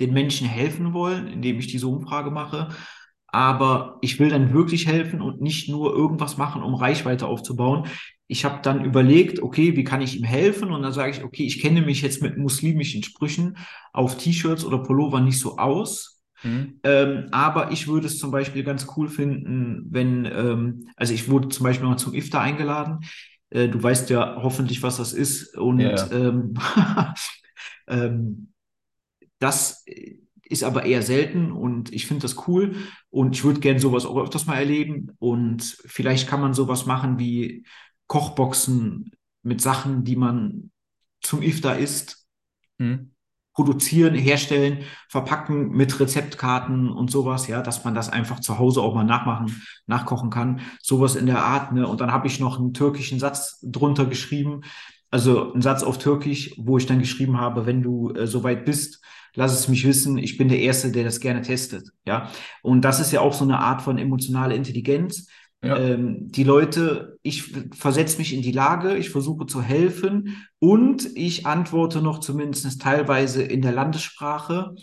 den 0.00 0.12
Menschen 0.12 0.46
helfen 0.46 0.92
wollen, 0.92 1.28
indem 1.28 1.58
ich 1.58 1.66
diese 1.66 1.86
Umfrage 1.86 2.30
mache. 2.30 2.68
Aber 3.28 3.98
ich 4.00 4.18
will 4.18 4.30
dann 4.30 4.52
wirklich 4.52 4.86
helfen 4.86 5.20
und 5.20 5.40
nicht 5.40 5.68
nur 5.68 5.94
irgendwas 5.94 6.36
machen, 6.36 6.62
um 6.62 6.74
Reichweite 6.74 7.26
aufzubauen. 7.26 7.86
Ich 8.26 8.44
habe 8.44 8.60
dann 8.62 8.84
überlegt, 8.84 9.40
okay, 9.40 9.76
wie 9.76 9.84
kann 9.84 10.02
ich 10.02 10.16
ihm 10.16 10.24
helfen? 10.24 10.72
Und 10.72 10.82
dann 10.82 10.92
sage 10.92 11.12
ich, 11.12 11.22
okay, 11.22 11.44
ich 11.44 11.60
kenne 11.60 11.82
mich 11.82 12.02
jetzt 12.02 12.22
mit 12.22 12.38
muslimischen 12.38 13.02
Sprüchen 13.02 13.56
auf 13.92 14.16
T-Shirts 14.16 14.64
oder 14.64 14.78
Pullover 14.78 15.20
nicht 15.20 15.38
so 15.38 15.58
aus. 15.58 16.22
Mhm. 16.42 16.80
Ähm, 16.82 17.26
aber 17.30 17.70
ich 17.70 17.86
würde 17.86 18.06
es 18.06 18.18
zum 18.18 18.30
Beispiel 18.30 18.64
ganz 18.64 18.86
cool 18.96 19.08
finden, 19.08 19.86
wenn, 19.90 20.24
ähm, 20.24 20.88
also 20.96 21.12
ich 21.12 21.28
wurde 21.28 21.48
zum 21.48 21.64
Beispiel 21.64 21.86
mal 21.86 21.98
zum 21.98 22.14
IFTA 22.14 22.40
eingeladen. 22.40 23.00
Äh, 23.50 23.68
du 23.68 23.82
weißt 23.82 24.10
ja 24.10 24.38
hoffentlich, 24.42 24.82
was 24.82 24.96
das 24.96 25.12
ist. 25.12 25.56
Und 25.56 25.80
ja. 25.80 26.10
ähm, 26.10 26.54
ähm, 27.88 28.52
das 29.40 29.84
ist 30.44 30.62
aber 30.62 30.84
eher 30.84 31.02
selten 31.02 31.50
und 31.50 31.92
ich 31.92 32.06
finde 32.06 32.22
das 32.22 32.46
cool 32.46 32.76
und 33.10 33.36
ich 33.36 33.44
würde 33.44 33.60
gerne 33.60 33.80
sowas 33.80 34.06
auch 34.06 34.16
öfters 34.16 34.46
mal 34.46 34.56
erleben 34.56 35.10
und 35.18 35.62
vielleicht 35.86 36.28
kann 36.28 36.40
man 36.40 36.54
sowas 36.54 36.86
machen 36.86 37.18
wie 37.18 37.64
Kochboxen 38.06 39.10
mit 39.42 39.60
Sachen, 39.60 40.04
die 40.04 40.16
man 40.16 40.70
zum 41.20 41.42
Iftar 41.42 41.78
isst. 41.78 42.26
Mhm 42.78 43.10
produzieren, 43.60 44.14
herstellen, 44.14 44.84
verpacken 45.08 45.70
mit 45.70 45.98
Rezeptkarten 46.00 46.88
und 46.90 47.10
sowas, 47.10 47.46
ja, 47.46 47.62
dass 47.62 47.84
man 47.84 47.94
das 47.94 48.08
einfach 48.08 48.40
zu 48.40 48.58
Hause 48.58 48.80
auch 48.80 48.94
mal 48.94 49.04
nachmachen, 49.04 49.62
nachkochen 49.86 50.30
kann. 50.30 50.60
Sowas 50.80 51.16
in 51.16 51.26
der 51.26 51.44
Art, 51.44 51.72
ne? 51.72 51.86
Und 51.86 52.00
dann 52.00 52.12
habe 52.12 52.26
ich 52.26 52.40
noch 52.40 52.58
einen 52.58 52.72
türkischen 52.72 53.18
Satz 53.18 53.58
drunter 53.62 54.06
geschrieben, 54.06 54.62
also 55.10 55.52
einen 55.52 55.62
Satz 55.62 55.82
auf 55.82 55.98
Türkisch, 55.98 56.54
wo 56.56 56.78
ich 56.78 56.86
dann 56.86 57.00
geschrieben 57.00 57.38
habe, 57.38 57.66
wenn 57.66 57.82
du 57.82 58.10
äh, 58.14 58.26
soweit 58.26 58.64
bist, 58.64 59.02
lass 59.34 59.58
es 59.58 59.68
mich 59.68 59.86
wissen, 59.86 60.18
ich 60.18 60.36
bin 60.36 60.48
der 60.48 60.60
Erste, 60.60 60.92
der 60.92 61.04
das 61.04 61.20
gerne 61.20 61.42
testet, 61.42 61.90
ja. 62.06 62.30
Und 62.62 62.82
das 62.82 63.00
ist 63.00 63.12
ja 63.12 63.20
auch 63.20 63.32
so 63.32 63.44
eine 63.44 63.58
Art 63.58 63.82
von 63.82 63.98
emotionaler 63.98 64.54
Intelligenz, 64.54 65.26
ja. 65.62 65.76
Ähm, 65.76 66.28
die 66.30 66.44
Leute, 66.44 67.18
ich 67.22 67.52
versetze 67.74 68.16
mich 68.16 68.32
in 68.32 68.40
die 68.40 68.52
Lage, 68.52 68.96
ich 68.96 69.10
versuche 69.10 69.44
zu 69.44 69.60
helfen 69.60 70.46
und 70.58 71.06
ich 71.16 71.44
antworte 71.44 72.00
noch 72.00 72.20
zumindest 72.20 72.80
teilweise 72.80 73.42
in 73.42 73.60
der 73.60 73.72
Landessprache. 73.72 74.74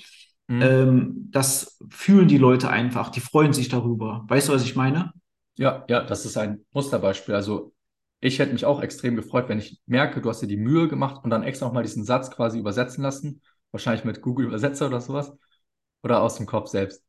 Mhm. 0.47 0.61
Ähm, 0.61 1.27
das 1.31 1.79
fühlen 1.89 2.27
die 2.27 2.37
Leute 2.37 2.69
einfach, 2.69 3.09
die 3.09 3.21
freuen 3.21 3.53
sich 3.53 3.69
darüber. 3.69 4.23
Weißt 4.27 4.49
du, 4.49 4.53
was 4.53 4.63
ich 4.63 4.75
meine? 4.75 5.13
Ja, 5.57 5.83
ja, 5.89 6.03
das 6.03 6.25
ist 6.25 6.37
ein 6.37 6.63
Musterbeispiel. 6.71 7.33
Also 7.33 7.73
ich 8.19 8.37
hätte 8.37 8.53
mich 8.53 8.65
auch 8.65 8.81
extrem 8.81 9.15
gefreut, 9.15 9.49
wenn 9.49 9.57
ich 9.57 9.81
merke, 9.87 10.21
du 10.21 10.29
hast 10.29 10.41
dir 10.41 10.47
die 10.47 10.57
Mühe 10.57 10.87
gemacht 10.87 11.23
und 11.23 11.31
dann 11.31 11.41
extra 11.41 11.65
nochmal 11.65 11.83
diesen 11.83 12.03
Satz 12.03 12.29
quasi 12.29 12.59
übersetzen 12.59 13.03
lassen. 13.03 13.41
Wahrscheinlich 13.77 14.05
mit 14.05 14.21
Google 14.23 14.47
Übersetzer 14.47 14.87
oder 14.87 14.99
sowas. 15.01 15.31
Oder 16.01 16.23
aus 16.23 16.37
dem 16.37 16.47
Kopf 16.47 16.67
selbst. 16.69 17.03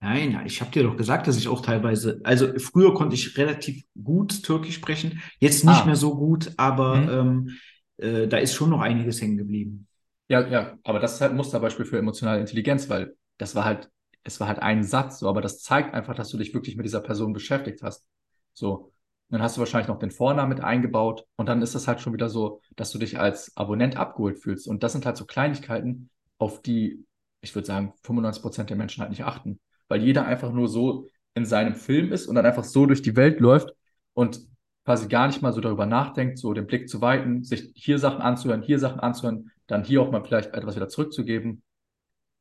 Nein, 0.00 0.42
ich 0.46 0.62
habe 0.62 0.70
dir 0.70 0.84
doch 0.84 0.96
gesagt, 0.96 1.26
dass 1.26 1.36
ich 1.36 1.48
auch 1.48 1.60
teilweise, 1.60 2.20
also 2.24 2.58
früher 2.58 2.94
konnte 2.94 3.14
ich 3.14 3.36
relativ 3.36 3.84
gut 4.02 4.42
Türkisch 4.42 4.74
sprechen, 4.74 5.20
jetzt 5.38 5.64
nicht 5.64 5.82
ah. 5.82 5.84
mehr 5.84 5.96
so 5.96 6.16
gut, 6.16 6.52
aber 6.56 6.96
mhm. 6.96 7.50
ähm, 7.98 8.22
äh, 8.22 8.28
da 8.28 8.38
ist 8.38 8.54
schon 8.54 8.70
noch 8.70 8.80
einiges 8.80 9.20
hängen 9.20 9.36
geblieben. 9.36 9.86
Ja, 10.28 10.46
ja, 10.46 10.78
aber 10.82 10.98
das 10.98 11.14
ist 11.14 11.20
halt 11.20 11.32
ein 11.32 11.36
Musterbeispiel 11.36 11.84
für 11.84 11.98
emotionale 11.98 12.40
Intelligenz, 12.40 12.88
weil 12.88 13.16
das 13.36 13.54
war 13.54 13.64
halt, 13.64 13.90
es 14.22 14.40
war 14.40 14.48
halt 14.48 14.60
ein 14.60 14.82
Satz, 14.82 15.18
so, 15.18 15.28
aber 15.28 15.42
das 15.42 15.62
zeigt 15.62 15.94
einfach, 15.94 16.14
dass 16.14 16.30
du 16.30 16.38
dich 16.38 16.54
wirklich 16.54 16.76
mit 16.76 16.86
dieser 16.86 17.00
Person 17.00 17.32
beschäftigt 17.32 17.82
hast. 17.82 18.06
So, 18.54 18.92
dann 19.28 19.42
hast 19.42 19.56
du 19.56 19.60
wahrscheinlich 19.60 19.88
noch 19.88 19.98
den 19.98 20.10
Vornamen 20.10 20.48
mit 20.48 20.62
eingebaut 20.62 21.24
und 21.36 21.48
dann 21.48 21.62
ist 21.62 21.74
das 21.74 21.88
halt 21.88 22.00
schon 22.00 22.12
wieder 22.12 22.28
so, 22.28 22.60
dass 22.76 22.90
du 22.90 22.98
dich 22.98 23.18
als 23.18 23.56
Abonnent 23.56 23.96
abgeholt 23.96 24.38
fühlst. 24.38 24.68
Und 24.68 24.82
das 24.82 24.92
sind 24.92 25.04
halt 25.06 25.16
so 25.16 25.24
Kleinigkeiten, 25.24 26.10
auf 26.38 26.62
die, 26.62 27.04
ich 27.40 27.54
würde 27.54 27.66
sagen, 27.66 27.92
95 28.02 28.42
Prozent 28.42 28.70
der 28.70 28.76
Menschen 28.76 29.00
halt 29.00 29.10
nicht 29.10 29.24
achten 29.24 29.58
weil 29.88 30.02
jeder 30.02 30.26
einfach 30.26 30.52
nur 30.52 30.68
so 30.68 31.08
in 31.34 31.44
seinem 31.44 31.74
Film 31.74 32.12
ist 32.12 32.26
und 32.26 32.34
dann 32.34 32.46
einfach 32.46 32.64
so 32.64 32.86
durch 32.86 33.02
die 33.02 33.16
Welt 33.16 33.40
läuft 33.40 33.74
und 34.14 34.40
quasi 34.84 35.08
gar 35.08 35.26
nicht 35.26 35.42
mal 35.42 35.52
so 35.52 35.60
darüber 35.60 35.86
nachdenkt, 35.86 36.38
so 36.38 36.52
den 36.52 36.66
Blick 36.66 36.88
zu 36.88 37.00
weiten, 37.00 37.44
sich 37.44 37.72
hier 37.74 37.98
Sachen 37.98 38.22
anzuhören, 38.22 38.62
hier 38.62 38.78
Sachen 38.78 39.00
anzuhören, 39.00 39.50
dann 39.66 39.84
hier 39.84 40.00
auch 40.00 40.10
mal 40.10 40.24
vielleicht 40.24 40.54
etwas 40.54 40.76
wieder 40.76 40.88
zurückzugeben. 40.88 41.62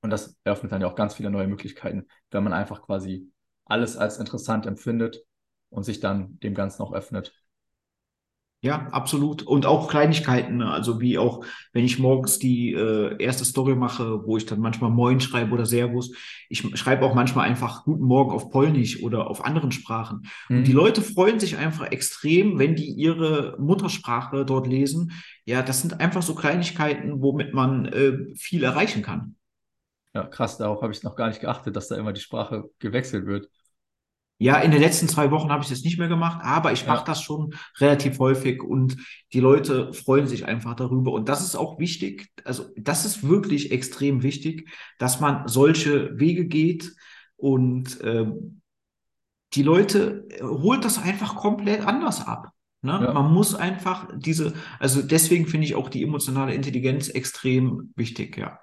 Und 0.02 0.12
das 0.12 0.38
eröffnet 0.44 0.72
dann 0.72 0.82
ja 0.82 0.88
auch 0.88 0.96
ganz 0.96 1.16
viele 1.16 1.32
neue 1.32 1.48
Möglichkeiten, 1.48 2.06
wenn 2.30 2.44
man 2.44 2.54
einfach 2.54 2.84
quasi 2.84 3.32
alles 3.66 3.98
als 3.98 4.20
interessant 4.20 4.68
empfindet 4.68 5.24
und 5.76 5.84
sich 5.84 6.00
dann 6.00 6.40
dem 6.40 6.54
Ganzen 6.54 6.82
auch 6.82 6.94
öffnet. 6.94 7.34
Ja, 8.62 8.88
absolut. 8.88 9.44
Und 9.44 9.68
auch 9.68 9.88
Kleinigkeiten, 9.88 10.58
ne? 10.58 10.72
also 10.72 11.00
wie 11.00 11.20
auch, 11.20 11.46
wenn 11.72 11.86
ich 11.86 12.00
morgens 12.00 12.40
die 12.40 12.74
äh, 12.74 13.16
erste 13.22 13.46
Story 13.46 13.76
mache, 13.76 14.26
wo 14.26 14.38
ich 14.38 14.48
dann 14.48 14.60
manchmal 14.60 14.90
Moin 14.90 15.20
schreibe 15.20 15.54
oder 15.54 15.68
Servus. 15.68 16.16
Ich 16.50 16.64
schreibe 16.76 17.06
auch 17.06 17.14
manchmal 17.14 17.48
einfach 17.48 17.84
Guten 17.84 18.06
Morgen 18.06 18.32
auf 18.32 18.50
Polnisch 18.50 19.04
oder 19.04 19.30
auf 19.30 19.46
anderen 19.46 19.72
Sprachen. 19.72 20.26
Mhm. 20.50 20.58
Und 20.58 20.64
die 20.68 20.72
mhm. 20.72 20.78
Leute 20.78 21.04
freuen 21.04 21.40
sich 21.40 21.58
einfach 21.58 21.92
extrem, 21.92 22.58
wenn 22.58 22.76
die 22.76 22.90
ihre 22.90 23.56
Muttersprache 23.60 24.46
dort 24.46 24.66
lesen. 24.66 25.12
Ja, 25.44 25.62
das 25.62 25.82
sind 25.82 26.00
einfach 26.00 26.24
so 26.24 26.34
Kleinigkeiten, 26.34 27.22
womit 27.22 27.54
man 27.54 27.86
äh, 27.86 28.34
viel 28.36 28.64
erreichen 28.64 29.04
kann. 29.04 29.36
Ja, 30.16 30.24
krass, 30.24 30.58
darauf 30.58 30.82
habe 30.82 30.92
ich 30.92 31.04
noch 31.04 31.18
gar 31.18 31.28
nicht 31.28 31.42
geachtet, 31.42 31.76
dass 31.76 31.90
da 31.90 31.98
immer 31.98 32.14
die 32.14 32.22
Sprache 32.22 32.64
gewechselt 32.80 33.28
wird. 33.28 33.48
Ja, 34.38 34.58
in 34.58 34.72
den 34.72 34.82
letzten 34.82 35.08
zwei 35.08 35.32
Wochen 35.32 35.50
habe 35.50 35.64
ich 35.64 35.70
das 35.70 35.84
nicht 35.84 35.98
mehr 35.98 36.10
gemacht, 36.10 36.42
aber 36.44 36.74
ich 36.74 36.86
mache 36.86 37.00
ja. 37.00 37.04
das 37.06 37.22
schon 37.22 37.54
relativ 37.80 38.20
häufig 38.20 38.62
und 38.62 38.98
die 39.32 39.40
Leute 39.40 39.94
freuen 39.94 40.28
sich 40.28 40.46
einfach 40.46 40.76
darüber. 40.76 41.14
Und 41.14 41.30
das 41.30 41.42
ist 41.42 41.56
auch 41.56 41.80
wichtig, 41.80 42.28
also 42.44 42.66
das 42.76 43.06
ist 43.06 43.26
wirklich 43.26 43.72
extrem 43.72 44.24
wichtig, 44.24 44.70
dass 45.00 45.22
man 45.22 45.48
solche 45.48 46.20
Wege 46.20 46.48
geht 46.48 46.94
und 47.38 48.02
äh, 48.02 48.26
die 49.54 49.64
Leute 49.64 50.28
äh, 50.30 50.44
holt 50.44 50.84
das 50.84 51.02
einfach 51.02 51.36
komplett 51.38 51.88
anders 51.88 52.28
ab. 52.28 52.50
Ne? 52.82 52.92
Ja. 52.92 53.14
Man 53.14 53.34
muss 53.34 53.56
einfach 53.56 54.10
diese, 54.18 54.54
also 54.80 55.02
deswegen 55.02 55.48
finde 55.48 55.66
ich 55.66 55.76
auch 55.76 55.88
die 55.88 56.04
emotionale 56.04 56.54
Intelligenz 56.54 57.08
extrem 57.08 57.94
wichtig, 57.96 58.38
ja. 58.38 58.60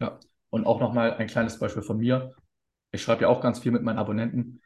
Ja, 0.00 0.18
und 0.48 0.66
auch 0.66 0.80
nochmal 0.80 1.12
ein 1.12 1.26
kleines 1.26 1.58
Beispiel 1.58 1.82
von 1.82 1.98
mir. 1.98 2.34
Ich 2.90 3.02
schreibe 3.02 3.22
ja 3.22 3.28
auch 3.28 3.42
ganz 3.42 3.58
viel 3.58 3.70
mit 3.70 3.82
meinen 3.82 3.98
Abonnenten 3.98 4.62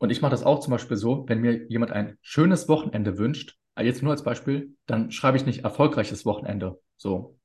und 0.00 0.08
ich 0.08 0.22
mache 0.22 0.30
das 0.30 0.44
auch 0.44 0.60
zum 0.60 0.70
Beispiel 0.70 0.96
so, 0.96 1.26
wenn 1.28 1.42
mir 1.42 1.66
jemand 1.68 1.92
ein 1.92 2.16
schönes 2.22 2.68
Wochenende 2.68 3.18
wünscht, 3.18 3.58
äh, 3.74 3.84
jetzt 3.84 4.02
nur 4.02 4.12
als 4.12 4.24
Beispiel, 4.24 4.74
dann 4.86 5.10
schreibe 5.10 5.36
ich 5.36 5.44
nicht 5.44 5.62
erfolgreiches 5.62 6.24
Wochenende. 6.24 6.80
So. 6.96 7.38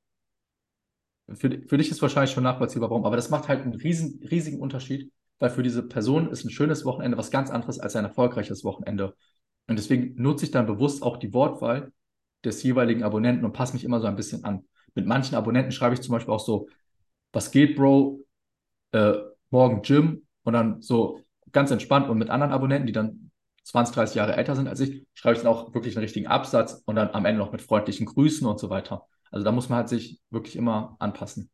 Für, 1.27 1.49
für 1.67 1.77
dich 1.77 1.91
ist 1.91 2.01
wahrscheinlich 2.01 2.31
schon 2.31 2.43
nachvollziehbar, 2.43 2.89
warum, 2.89 3.05
aber 3.05 3.17
das 3.17 3.29
macht 3.29 3.49
halt 3.49 3.63
einen 3.63 3.73
riesen, 3.73 4.25
riesigen 4.31 4.61
Unterschied, 4.61 5.11
weil 5.39 5.49
für 5.49 5.63
diese 5.63 5.83
Person 5.83 6.29
ist 6.29 6.45
ein 6.45 6.49
schönes 6.49 6.85
Wochenende 6.85 7.17
was 7.17 7.29
ganz 7.29 7.51
anderes 7.51 7.77
als 7.77 7.97
ein 7.97 8.05
erfolgreiches 8.05 8.63
Wochenende. 8.63 9.15
Und 9.67 9.77
deswegen 9.77 10.21
nutze 10.21 10.45
ich 10.45 10.51
dann 10.51 10.65
bewusst 10.65 11.03
auch 11.03 11.17
die 11.17 11.33
Wortwahl 11.33 11.91
des 12.45 12.63
jeweiligen 12.63 13.03
Abonnenten 13.03 13.43
und 13.43 13.51
passe 13.51 13.73
mich 13.73 13.83
immer 13.83 13.99
so 13.99 14.07
ein 14.07 14.15
bisschen 14.15 14.45
an. 14.45 14.63
Mit 14.93 15.07
manchen 15.07 15.35
Abonnenten 15.35 15.73
schreibe 15.73 15.95
ich 15.95 16.01
zum 16.01 16.13
Beispiel 16.13 16.33
auch 16.33 16.39
so, 16.39 16.69
was 17.33 17.51
geht, 17.51 17.75
Bro? 17.75 18.21
Äh, 18.93 19.15
morgen 19.49 19.81
Gym 19.81 20.25
und 20.43 20.53
dann 20.53 20.81
so 20.81 21.19
ganz 21.55 21.71
entspannt. 21.71 22.07
Und 22.07 22.19
mit 22.19 22.29
anderen 22.29 22.53
Abonnenten, 22.53 22.85
die 22.85 22.93
dann 22.93 23.31
20, 23.63 23.95
30 23.95 24.15
Jahre 24.15 24.35
älter 24.35 24.55
sind 24.55 24.67
als 24.67 24.79
ich, 24.79 25.07
schreibe 25.15 25.37
ich 25.37 25.41
dann 25.41 25.51
auch 25.51 25.73
wirklich 25.73 25.95
einen 25.95 26.03
richtigen 26.03 26.27
Absatz 26.27 26.83
und 26.85 26.95
dann 26.95 27.09
am 27.09 27.25
Ende 27.25 27.39
noch 27.39 27.51
mit 27.51 27.63
freundlichen 27.63 28.05
Grüßen 28.05 28.45
und 28.45 28.59
so 28.59 28.69
weiter. 28.69 29.07
Also 29.31 29.43
da 29.43 29.51
muss 29.51 29.69
man 29.69 29.77
halt 29.79 29.89
sich 29.89 30.21
wirklich 30.29 30.55
immer 30.55 30.95
anpassen. 30.99 31.49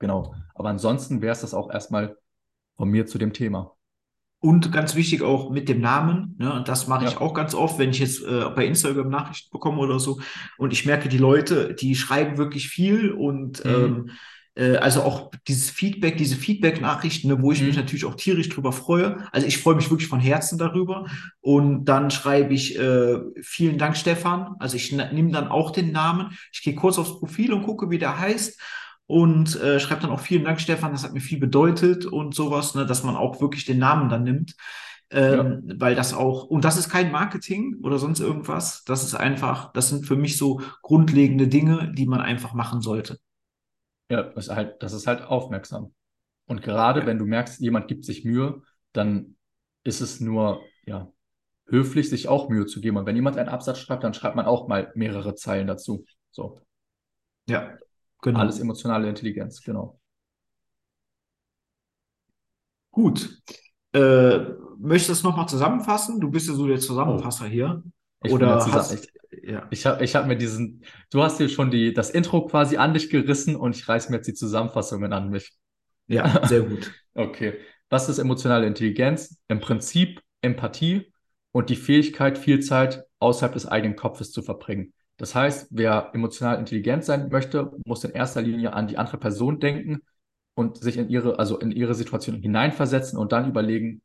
Genau. 0.00 0.34
Aber 0.54 0.68
ansonsten 0.70 1.22
wäre 1.22 1.32
es 1.32 1.42
das 1.42 1.54
auch 1.54 1.70
erstmal 1.70 2.16
von 2.76 2.88
mir 2.88 3.06
zu 3.06 3.18
dem 3.18 3.32
Thema. 3.32 3.76
Und 4.40 4.70
ganz 4.70 4.94
wichtig 4.94 5.22
auch 5.22 5.50
mit 5.50 5.68
dem 5.68 5.80
Namen. 5.80 6.36
Ne? 6.38 6.52
Und 6.52 6.68
das 6.68 6.86
mache 6.86 7.04
ja. 7.04 7.10
ich 7.10 7.18
auch 7.18 7.34
ganz 7.34 7.54
oft, 7.54 7.78
wenn 7.78 7.90
ich 7.90 7.98
jetzt 7.98 8.22
äh, 8.22 8.48
bei 8.54 8.66
Instagram 8.66 9.08
Nachrichten 9.08 9.50
bekomme 9.50 9.78
oder 9.78 9.98
so. 9.98 10.20
Und 10.58 10.72
ich 10.72 10.86
merke, 10.86 11.08
die 11.08 11.18
Leute, 11.18 11.74
die 11.74 11.96
schreiben 11.96 12.38
wirklich 12.38 12.68
viel 12.68 13.10
und 13.10 13.64
mhm. 13.64 13.70
ähm, 13.70 14.08
äh, 14.08 14.12
also 14.58 15.02
auch 15.02 15.30
dieses 15.46 15.70
Feedback, 15.70 16.16
diese 16.16 16.36
Feedback-Nachrichten, 16.36 17.28
ne, 17.28 17.40
wo 17.40 17.52
ich 17.52 17.60
mhm. 17.60 17.68
mich 17.68 17.76
natürlich 17.76 18.04
auch 18.04 18.16
tierisch 18.16 18.48
drüber 18.48 18.72
freue. 18.72 19.18
Also 19.32 19.46
ich 19.46 19.58
freue 19.58 19.76
mich 19.76 19.90
wirklich 19.90 20.08
von 20.08 20.20
Herzen 20.20 20.58
darüber. 20.58 21.06
Und 21.40 21.84
dann 21.84 22.10
schreibe 22.10 22.54
ich 22.54 22.78
äh, 22.78 23.18
vielen 23.40 23.78
Dank, 23.78 23.96
Stefan. 23.96 24.56
Also 24.58 24.76
ich 24.76 24.92
nehme 24.92 25.30
dann 25.30 25.48
auch 25.48 25.70
den 25.70 25.92
Namen. 25.92 26.36
Ich 26.52 26.62
gehe 26.62 26.74
kurz 26.74 26.98
aufs 26.98 27.18
Profil 27.18 27.52
und 27.52 27.62
gucke, 27.62 27.90
wie 27.90 27.98
der 27.98 28.18
heißt. 28.18 28.60
Und 29.06 29.58
äh, 29.60 29.80
schreibe 29.80 30.02
dann 30.02 30.10
auch 30.10 30.20
vielen 30.20 30.44
Dank, 30.44 30.60
Stefan, 30.60 30.92
das 30.92 31.02
hat 31.02 31.14
mir 31.14 31.20
viel 31.20 31.38
bedeutet 31.38 32.04
und 32.04 32.34
sowas, 32.34 32.74
ne, 32.74 32.84
dass 32.84 33.04
man 33.04 33.16
auch 33.16 33.40
wirklich 33.40 33.64
den 33.64 33.78
Namen 33.78 34.10
dann 34.10 34.24
nimmt. 34.24 34.54
Ähm, 35.10 35.62
ja. 35.66 35.74
Weil 35.78 35.94
das 35.94 36.12
auch, 36.12 36.44
und 36.44 36.64
das 36.64 36.76
ist 36.76 36.90
kein 36.90 37.10
Marketing 37.10 37.76
oder 37.82 37.98
sonst 37.98 38.20
irgendwas. 38.20 38.84
Das 38.84 39.04
ist 39.04 39.14
einfach, 39.14 39.72
das 39.72 39.88
sind 39.88 40.04
für 40.04 40.16
mich 40.16 40.36
so 40.36 40.60
grundlegende 40.82 41.48
Dinge, 41.48 41.92
die 41.96 42.06
man 42.06 42.20
einfach 42.20 42.52
machen 42.52 42.82
sollte. 42.82 43.18
Ja, 44.10 44.22
das 44.22 44.46
ist 44.46 44.54
halt, 44.54 44.82
das 44.82 44.92
ist 44.92 45.06
halt 45.06 45.22
aufmerksam. 45.22 45.94
Und 46.46 46.62
gerade 46.62 47.00
ja. 47.00 47.06
wenn 47.06 47.18
du 47.18 47.26
merkst, 47.26 47.60
jemand 47.60 47.88
gibt 47.88 48.04
sich 48.04 48.24
Mühe, 48.24 48.62
dann 48.92 49.36
ist 49.84 50.00
es 50.00 50.20
nur, 50.20 50.62
ja, 50.86 51.12
höflich, 51.66 52.08
sich 52.08 52.28
auch 52.28 52.48
Mühe 52.48 52.66
zu 52.66 52.80
geben. 52.80 52.96
Und 52.96 53.06
wenn 53.06 53.16
jemand 53.16 53.36
einen 53.36 53.48
Absatz 53.48 53.78
schreibt, 53.78 54.04
dann 54.04 54.14
schreibt 54.14 54.36
man 54.36 54.46
auch 54.46 54.68
mal 54.68 54.90
mehrere 54.94 55.34
Zeilen 55.34 55.66
dazu. 55.66 56.04
So. 56.30 56.60
Ja, 57.48 57.76
genau. 58.22 58.40
Alles 58.40 58.58
emotionale 58.58 59.08
Intelligenz, 59.08 59.62
genau. 59.62 60.00
Gut. 62.90 63.42
Äh, 63.92 64.38
möchtest 64.78 65.08
du 65.08 65.12
das 65.12 65.22
nochmal 65.22 65.48
zusammenfassen? 65.48 66.20
Du 66.20 66.30
bist 66.30 66.48
ja 66.48 66.54
so 66.54 66.66
der 66.66 66.78
Zusammenfasser 66.78 67.44
oh. 67.46 67.48
hier. 67.48 67.82
Ich 68.22 68.32
Oder 68.32 68.56
hast, 68.56 69.08
ja. 69.48 69.66
Ich 69.70 69.86
habe 69.86 70.04
ich 70.04 70.14
hab 70.14 70.26
mir 70.26 70.36
diesen, 70.36 70.84
du 71.10 71.22
hast 71.22 71.40
dir 71.40 71.48
schon 71.48 71.70
die, 71.70 71.94
das 71.94 72.10
Intro 72.10 72.46
quasi 72.46 72.76
an 72.76 72.92
dich 72.92 73.08
gerissen 73.08 73.56
und 73.56 73.74
ich 73.74 73.88
reiß 73.88 74.10
mir 74.10 74.16
jetzt 74.16 74.28
die 74.28 74.34
Zusammenfassungen 74.34 75.12
an 75.12 75.30
mich. 75.30 75.52
Ja, 76.06 76.46
sehr 76.46 76.62
gut. 76.62 76.92
okay. 77.14 77.54
Was 77.88 78.08
ist 78.08 78.18
emotionale 78.18 78.66
Intelligenz? 78.66 79.40
Im 79.48 79.60
Prinzip 79.60 80.20
Empathie 80.42 81.12
und 81.52 81.70
die 81.70 81.76
Fähigkeit, 81.76 82.36
viel 82.36 82.60
Zeit 82.60 83.04
außerhalb 83.20 83.54
des 83.54 83.66
eigenen 83.66 83.96
Kopfes 83.96 84.32
zu 84.32 84.42
verbringen. 84.42 84.92
Das 85.16 85.34
heißt, 85.34 85.68
wer 85.70 86.10
emotional 86.12 86.58
intelligent 86.58 87.04
sein 87.04 87.28
möchte, 87.30 87.72
muss 87.84 88.04
in 88.04 88.12
erster 88.12 88.42
Linie 88.42 88.74
an 88.74 88.86
die 88.86 88.98
andere 88.98 89.18
Person 89.18 89.58
denken 89.58 90.02
und 90.54 90.76
sich 90.76 90.96
in 90.96 91.08
ihre, 91.08 91.38
also 91.38 91.58
in 91.58 91.72
ihre 91.72 91.94
Situation 91.94 92.36
hineinversetzen 92.36 93.18
und 93.18 93.32
dann 93.32 93.48
überlegen, 93.48 94.02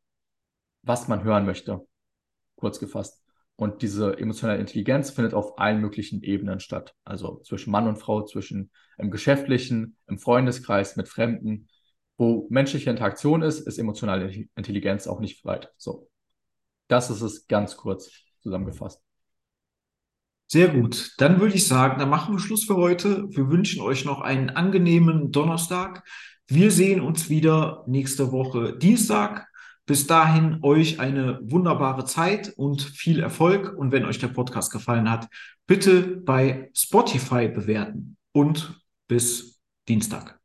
was 0.83 1.07
man 1.07 1.23
hören 1.23 1.45
möchte. 1.45 1.85
Kurz 2.55 2.79
gefasst. 2.79 3.22
Und 3.55 3.81
diese 3.81 4.17
emotionale 4.17 4.59
Intelligenz 4.59 5.11
findet 5.11 5.33
auf 5.33 5.59
allen 5.59 5.79
möglichen 5.79 6.23
Ebenen 6.23 6.59
statt. 6.59 6.95
Also 7.03 7.41
zwischen 7.43 7.71
Mann 7.71 7.87
und 7.87 7.97
Frau, 7.97 8.23
zwischen 8.23 8.71
im 8.97 9.11
Geschäftlichen, 9.11 9.97
im 10.07 10.17
Freundeskreis, 10.17 10.95
mit 10.95 11.07
Fremden. 11.07 11.67
Wo 12.17 12.47
menschliche 12.49 12.89
Interaktion 12.89 13.41
ist, 13.41 13.61
ist 13.61 13.77
emotionale 13.77 14.31
Intelligenz 14.55 15.07
auch 15.07 15.19
nicht 15.19 15.45
weit. 15.45 15.71
So. 15.77 16.09
Das 16.87 17.09
ist 17.09 17.21
es 17.21 17.47
ganz 17.47 17.77
kurz 17.77 18.11
zusammengefasst. 18.41 19.01
Sehr 20.47 20.67
gut. 20.67 21.13
Dann 21.17 21.39
würde 21.39 21.55
ich 21.55 21.67
sagen, 21.67 21.99
dann 21.99 22.09
machen 22.09 22.35
wir 22.35 22.39
Schluss 22.39 22.65
für 22.65 22.75
heute. 22.75 23.27
Wir 23.29 23.49
wünschen 23.49 23.81
euch 23.81 24.05
noch 24.05 24.21
einen 24.21 24.51
angenehmen 24.51 25.31
Donnerstag. 25.31 26.03
Wir 26.47 26.69
sehen 26.69 27.01
uns 27.01 27.29
wieder 27.29 27.83
nächste 27.87 28.31
Woche 28.31 28.77
Dienstag. 28.77 29.47
Bis 29.85 30.07
dahin 30.07 30.59
euch 30.61 30.99
eine 30.99 31.39
wunderbare 31.43 32.05
Zeit 32.05 32.53
und 32.55 32.81
viel 32.81 33.19
Erfolg. 33.19 33.77
Und 33.77 33.91
wenn 33.91 34.05
euch 34.05 34.19
der 34.19 34.29
Podcast 34.29 34.71
gefallen 34.71 35.09
hat, 35.09 35.27
bitte 35.67 36.01
bei 36.01 36.69
Spotify 36.73 37.47
bewerten. 37.47 38.17
Und 38.31 38.81
bis 39.07 39.59
Dienstag. 39.87 40.42